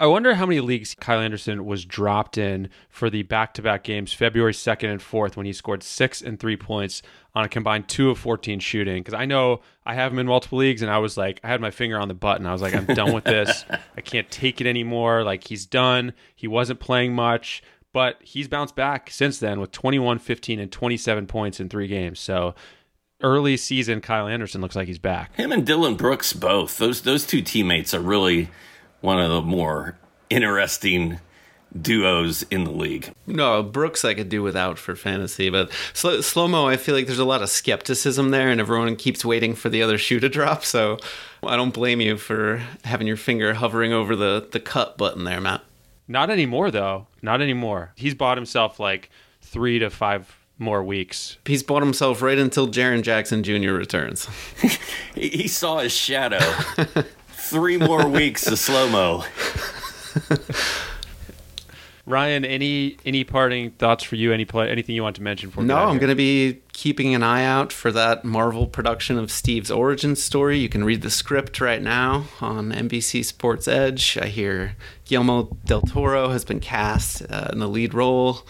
I 0.00 0.06
wonder 0.06 0.34
how 0.34 0.46
many 0.46 0.60
leagues 0.60 0.94
Kyle 0.94 1.18
Anderson 1.18 1.64
was 1.64 1.84
dropped 1.84 2.38
in 2.38 2.68
for 2.88 3.10
the 3.10 3.24
back-to-back 3.24 3.82
games, 3.82 4.12
February 4.12 4.52
2nd 4.52 4.92
and 4.92 5.00
4th, 5.00 5.34
when 5.34 5.44
he 5.44 5.52
scored 5.52 5.82
six 5.82 6.22
and 6.22 6.38
three 6.38 6.56
points 6.56 7.02
on 7.34 7.44
a 7.44 7.48
combined 7.48 7.88
two 7.88 8.08
of 8.10 8.18
14 8.18 8.60
shooting. 8.60 9.02
Because 9.02 9.14
I 9.14 9.24
know 9.24 9.60
I 9.84 9.94
have 9.94 10.12
him 10.12 10.20
in 10.20 10.26
multiple 10.26 10.58
leagues, 10.58 10.82
and 10.82 10.90
I 10.90 10.98
was 10.98 11.16
like, 11.16 11.40
I 11.42 11.48
had 11.48 11.60
my 11.60 11.72
finger 11.72 11.98
on 11.98 12.06
the 12.06 12.14
button. 12.14 12.46
I 12.46 12.52
was 12.52 12.62
like, 12.62 12.76
I'm 12.76 12.86
done 12.86 13.12
with 13.12 13.24
this. 13.24 13.64
I 13.96 14.00
can't 14.00 14.30
take 14.30 14.60
it 14.60 14.68
anymore. 14.68 15.24
Like, 15.24 15.42
he's 15.48 15.66
done. 15.66 16.12
He 16.36 16.46
wasn't 16.46 16.78
playing 16.78 17.14
much, 17.14 17.64
but 17.92 18.18
he's 18.22 18.46
bounced 18.46 18.76
back 18.76 19.10
since 19.10 19.40
then 19.40 19.58
with 19.58 19.72
21, 19.72 20.20
15, 20.20 20.60
and 20.60 20.70
27 20.70 21.26
points 21.26 21.58
in 21.58 21.68
three 21.68 21.88
games. 21.88 22.20
So 22.20 22.54
early 23.22 23.56
season 23.56 24.00
Kyle 24.00 24.28
Anderson 24.28 24.60
looks 24.60 24.76
like 24.76 24.88
he's 24.88 24.98
back. 24.98 25.34
Him 25.36 25.52
and 25.52 25.66
Dillon 25.66 25.96
Brooks 25.96 26.32
both. 26.32 26.78
Those 26.78 27.02
those 27.02 27.26
two 27.26 27.42
teammates 27.42 27.94
are 27.94 28.00
really 28.00 28.48
one 29.00 29.20
of 29.20 29.30
the 29.30 29.42
more 29.42 29.96
interesting 30.30 31.20
duos 31.80 32.42
in 32.44 32.64
the 32.64 32.70
league. 32.70 33.12
No, 33.26 33.62
Brooks 33.62 34.04
I 34.04 34.14
could 34.14 34.28
do 34.28 34.42
without 34.42 34.78
for 34.78 34.96
fantasy, 34.96 35.50
but 35.50 35.70
slow 35.92 36.20
slow 36.20 36.48
mo. 36.48 36.66
I 36.66 36.76
feel 36.76 36.94
like 36.94 37.06
there's 37.06 37.18
a 37.18 37.24
lot 37.24 37.42
of 37.42 37.50
skepticism 37.50 38.30
there, 38.30 38.48
and 38.48 38.60
everyone 38.60 38.96
keeps 38.96 39.24
waiting 39.24 39.54
for 39.54 39.68
the 39.68 39.82
other 39.82 39.98
shoe 39.98 40.20
to 40.20 40.28
drop. 40.28 40.64
So 40.64 40.98
I 41.42 41.56
don't 41.56 41.74
blame 41.74 42.00
you 42.00 42.16
for 42.16 42.62
having 42.84 43.06
your 43.06 43.16
finger 43.16 43.54
hovering 43.54 43.92
over 43.92 44.16
the 44.16 44.46
the 44.50 44.60
cut 44.60 44.96
button 44.96 45.24
there, 45.24 45.40
Matt. 45.40 45.62
Not 46.06 46.30
anymore, 46.30 46.70
though. 46.70 47.06
Not 47.20 47.42
anymore. 47.42 47.92
He's 47.96 48.14
bought 48.14 48.38
himself 48.38 48.80
like 48.80 49.10
three 49.42 49.78
to 49.78 49.90
five 49.90 50.37
more 50.58 50.82
weeks. 50.82 51.38
He's 51.44 51.62
bought 51.62 51.82
himself 51.82 52.20
right 52.20 52.38
until 52.38 52.68
Jaren 52.68 53.02
Jackson 53.02 53.42
Jr. 53.42 53.72
returns. 53.72 54.28
He, 55.14 55.28
he 55.28 55.48
saw 55.48 55.78
his 55.78 55.92
shadow. 55.92 56.40
Three 57.28 57.78
more 57.78 58.06
weeks 58.08 58.46
of 58.46 58.58
slow 58.58 58.88
mo. 58.88 59.24
Ryan, 62.08 62.44
any 62.46 62.96
any 63.04 63.22
parting 63.22 63.72
thoughts 63.72 64.02
for 64.02 64.16
you? 64.16 64.32
Any 64.32 64.46
play, 64.46 64.70
anything 64.70 64.94
you 64.94 65.02
want 65.02 65.16
to 65.16 65.22
mention 65.22 65.50
for? 65.50 65.62
No, 65.62 65.76
I'm 65.76 65.98
going 65.98 66.08
to 66.08 66.14
be 66.14 66.62
keeping 66.72 67.14
an 67.14 67.22
eye 67.22 67.44
out 67.44 67.70
for 67.70 67.92
that 67.92 68.24
Marvel 68.24 68.66
production 68.66 69.18
of 69.18 69.30
Steve's 69.30 69.70
origin 69.70 70.16
story. 70.16 70.58
You 70.58 70.70
can 70.70 70.84
read 70.84 71.02
the 71.02 71.10
script 71.10 71.60
right 71.60 71.82
now 71.82 72.24
on 72.40 72.72
NBC 72.72 73.24
Sports 73.24 73.68
Edge. 73.68 74.16
I 74.16 74.28
hear 74.28 74.74
Guillermo 75.04 75.56
del 75.66 75.82
Toro 75.82 76.30
has 76.30 76.46
been 76.46 76.60
cast 76.60 77.22
uh, 77.30 77.50
in 77.52 77.58
the 77.58 77.68
lead 77.68 77.92
role. 77.92 78.46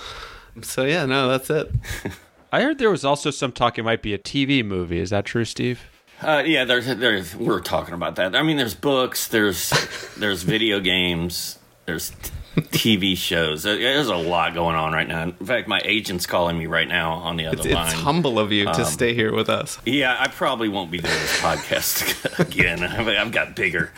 So 0.64 0.84
yeah, 0.84 1.06
no, 1.06 1.28
that's 1.28 1.50
it. 1.50 1.70
I 2.52 2.62
heard 2.62 2.78
there 2.78 2.90
was 2.90 3.04
also 3.04 3.30
some 3.30 3.52
talk 3.52 3.78
it 3.78 3.82
might 3.82 4.02
be 4.02 4.14
a 4.14 4.18
TV 4.18 4.64
movie. 4.64 5.00
Is 5.00 5.10
that 5.10 5.24
true, 5.26 5.44
Steve? 5.44 5.82
Uh, 6.22 6.42
yeah, 6.44 6.64
there's 6.64 6.86
there's 6.86 7.36
we're 7.36 7.60
talking 7.60 7.94
about 7.94 8.16
that. 8.16 8.34
I 8.34 8.42
mean, 8.42 8.56
there's 8.56 8.74
books, 8.74 9.28
there's 9.28 9.70
there's 10.16 10.42
video 10.42 10.80
games, 10.80 11.58
there's 11.86 12.12
TV 12.56 13.16
shows. 13.16 13.62
There's 13.62 14.08
a 14.08 14.16
lot 14.16 14.54
going 14.54 14.74
on 14.74 14.92
right 14.92 15.06
now. 15.06 15.22
In 15.22 15.32
fact, 15.32 15.68
my 15.68 15.80
agent's 15.84 16.26
calling 16.26 16.58
me 16.58 16.66
right 16.66 16.88
now 16.88 17.12
on 17.12 17.36
the 17.36 17.46
other 17.46 17.58
it's, 17.58 17.66
line. 17.66 17.86
It's 17.86 17.94
humble 17.94 18.38
of 18.38 18.50
you 18.50 18.64
to 18.64 18.70
um, 18.70 18.84
stay 18.84 19.14
here 19.14 19.32
with 19.32 19.48
us. 19.48 19.78
Yeah, 19.84 20.16
I 20.18 20.28
probably 20.28 20.68
won't 20.68 20.90
be 20.90 20.98
doing 20.98 21.12
this 21.12 21.40
podcast 21.40 22.38
again. 22.48 22.82
I've 22.82 23.32
got 23.32 23.54
bigger, 23.54 23.92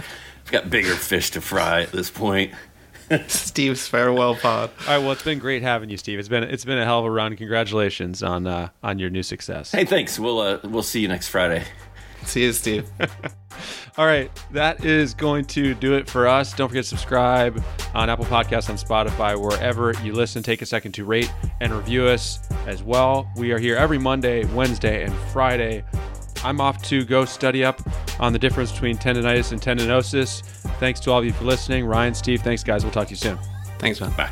I've 0.45 0.53
got 0.53 0.69
bigger 0.69 0.95
fish 0.95 1.31
to 1.31 1.41
fry 1.41 1.83
at 1.83 1.93
this 1.93 2.11
point. 2.11 2.53
Steve's 3.27 3.89
farewell 3.89 4.37
pod. 4.37 4.71
All 4.81 4.87
right, 4.87 4.99
well, 4.99 5.13
it's 5.13 5.23
been 5.23 5.39
great 5.39 5.63
having 5.63 5.91
you, 5.91 5.97
Steve. 5.97 6.19
It's 6.19 6.29
been 6.29 6.45
it's 6.45 6.65
been 6.65 6.79
a 6.79 6.85
hell 6.85 7.01
of 7.01 7.05
a 7.07 7.11
run. 7.11 7.37
Congratulations 7.37 8.23
on 8.23 8.47
uh, 8.47 8.69
on 8.83 8.99
your 8.99 9.11
new 9.11 9.23
success. 9.23 9.73
Hey, 9.73 9.85
thanks. 9.85 10.19
We'll 10.19 10.41
uh, 10.41 10.59
we'll 10.65 10.83
see 10.83 11.01
you 11.01 11.09
next 11.09 11.29
Friday. 11.29 11.65
See 12.25 12.45
you, 12.45 12.53
Steve. 12.53 12.89
All 13.97 14.07
right, 14.07 14.31
that 14.53 14.85
is 14.85 15.15
going 15.15 15.45
to 15.47 15.75
do 15.75 15.95
it 15.95 16.09
for 16.09 16.29
us. 16.29 16.55
Don't 16.55 16.69
forget 16.69 16.85
to 16.85 16.89
subscribe 16.89 17.63
on 17.95 18.09
Apple 18.09 18.25
Podcasts, 18.27 18.71
on 18.71 18.77
Spotify, 18.77 19.39
wherever 19.39 19.93
you 20.05 20.13
listen. 20.13 20.43
Take 20.43 20.63
a 20.63 20.67
second 20.67 20.93
to 20.93 21.05
rate 21.05 21.33
and 21.61 21.73
review 21.73 22.07
us 22.07 22.39
as 22.67 22.83
well. 22.83 23.31
We 23.37 23.53
are 23.53 23.59
here 23.59 23.77
every 23.77 23.99
Monday, 23.99 24.45
Wednesday, 24.45 25.03
and 25.05 25.15
Friday. 25.33 25.85
I'm 26.43 26.61
off 26.61 26.83
to 26.85 27.05
go 27.05 27.25
study 27.25 27.65
up 27.65 27.83
on 28.19 28.33
the 28.33 28.39
difference 28.39 28.73
between 28.73 28.97
tendonitis 28.97 29.53
and 29.53 29.61
tendinosis. 29.61 30.43
Thanks 30.81 30.99
to 31.01 31.11
all 31.11 31.19
of 31.19 31.27
you 31.27 31.33
for 31.35 31.45
listening. 31.45 31.85
Ryan, 31.85 32.15
Steve, 32.15 32.41
thanks, 32.41 32.65
guys. 32.65 32.85
We'll 32.85 32.93
talk 32.93 33.09
to 33.09 33.11
you 33.11 33.17
soon. 33.17 33.39
Thanks, 33.79 34.01
man. 34.01 34.13
Bye. 34.17 34.31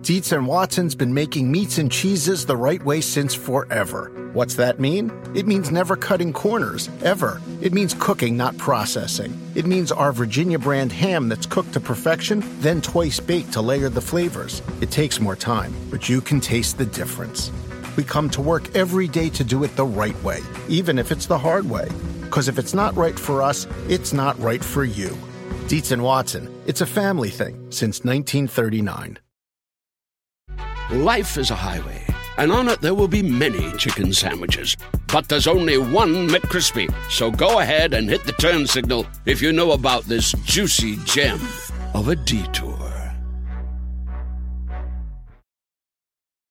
Dietz 0.00 0.32
and 0.32 0.46
Watson's 0.46 0.94
been 0.94 1.12
making 1.12 1.52
meats 1.52 1.76
and 1.76 1.92
cheeses 1.92 2.46
the 2.46 2.56
right 2.56 2.82
way 2.82 3.02
since 3.02 3.34
forever. 3.34 4.30
What's 4.32 4.54
that 4.54 4.80
mean? 4.80 5.12
It 5.34 5.46
means 5.46 5.70
never 5.70 5.96
cutting 5.96 6.32
corners, 6.32 6.88
ever. 7.02 7.42
It 7.60 7.74
means 7.74 7.94
cooking, 7.98 8.34
not 8.34 8.56
processing. 8.56 9.38
It 9.54 9.66
means 9.66 9.92
our 9.92 10.12
Virginia 10.12 10.58
brand 10.58 10.92
ham 10.92 11.28
that's 11.28 11.44
cooked 11.44 11.74
to 11.74 11.80
perfection, 11.80 12.42
then 12.60 12.80
twice 12.80 13.20
baked 13.20 13.52
to 13.52 13.60
layer 13.60 13.90
the 13.90 14.00
flavors. 14.00 14.62
It 14.80 14.90
takes 14.90 15.20
more 15.20 15.36
time, 15.36 15.74
but 15.90 16.08
you 16.08 16.22
can 16.22 16.40
taste 16.40 16.78
the 16.78 16.86
difference. 16.86 17.50
We 17.96 18.04
come 18.04 18.28
to 18.30 18.42
work 18.42 18.74
every 18.74 19.08
day 19.08 19.30
to 19.30 19.44
do 19.44 19.64
it 19.64 19.74
the 19.76 19.86
right 19.86 20.20
way, 20.22 20.40
even 20.68 20.98
if 20.98 21.10
it's 21.10 21.26
the 21.26 21.38
hard 21.38 21.68
way. 21.68 21.88
Because 22.20 22.48
if 22.48 22.58
it's 22.58 22.74
not 22.74 22.94
right 22.96 23.18
for 23.18 23.42
us, 23.42 23.66
it's 23.88 24.12
not 24.12 24.38
right 24.38 24.62
for 24.62 24.84
you. 24.84 25.16
Dietz 25.68 25.90
and 25.92 26.02
Watson, 26.02 26.52
it's 26.66 26.80
a 26.80 26.86
family 26.86 27.30
thing 27.30 27.54
since 27.70 28.04
1939. 28.04 29.18
Life 30.90 31.36
is 31.36 31.50
a 31.50 31.56
highway, 31.56 32.04
and 32.36 32.52
on 32.52 32.68
it 32.68 32.80
there 32.80 32.94
will 32.94 33.08
be 33.08 33.22
many 33.22 33.72
chicken 33.72 34.12
sandwiches. 34.12 34.76
But 35.12 35.28
there's 35.28 35.46
only 35.46 35.78
one 35.78 36.28
McCrispy. 36.28 36.92
So 37.10 37.30
go 37.30 37.60
ahead 37.60 37.94
and 37.94 38.08
hit 38.08 38.24
the 38.24 38.32
turn 38.32 38.66
signal 38.66 39.06
if 39.24 39.42
you 39.42 39.52
know 39.52 39.72
about 39.72 40.04
this 40.04 40.32
juicy 40.44 40.96
gem 41.04 41.40
of 41.94 42.08
a 42.08 42.16
detour. 42.16 42.85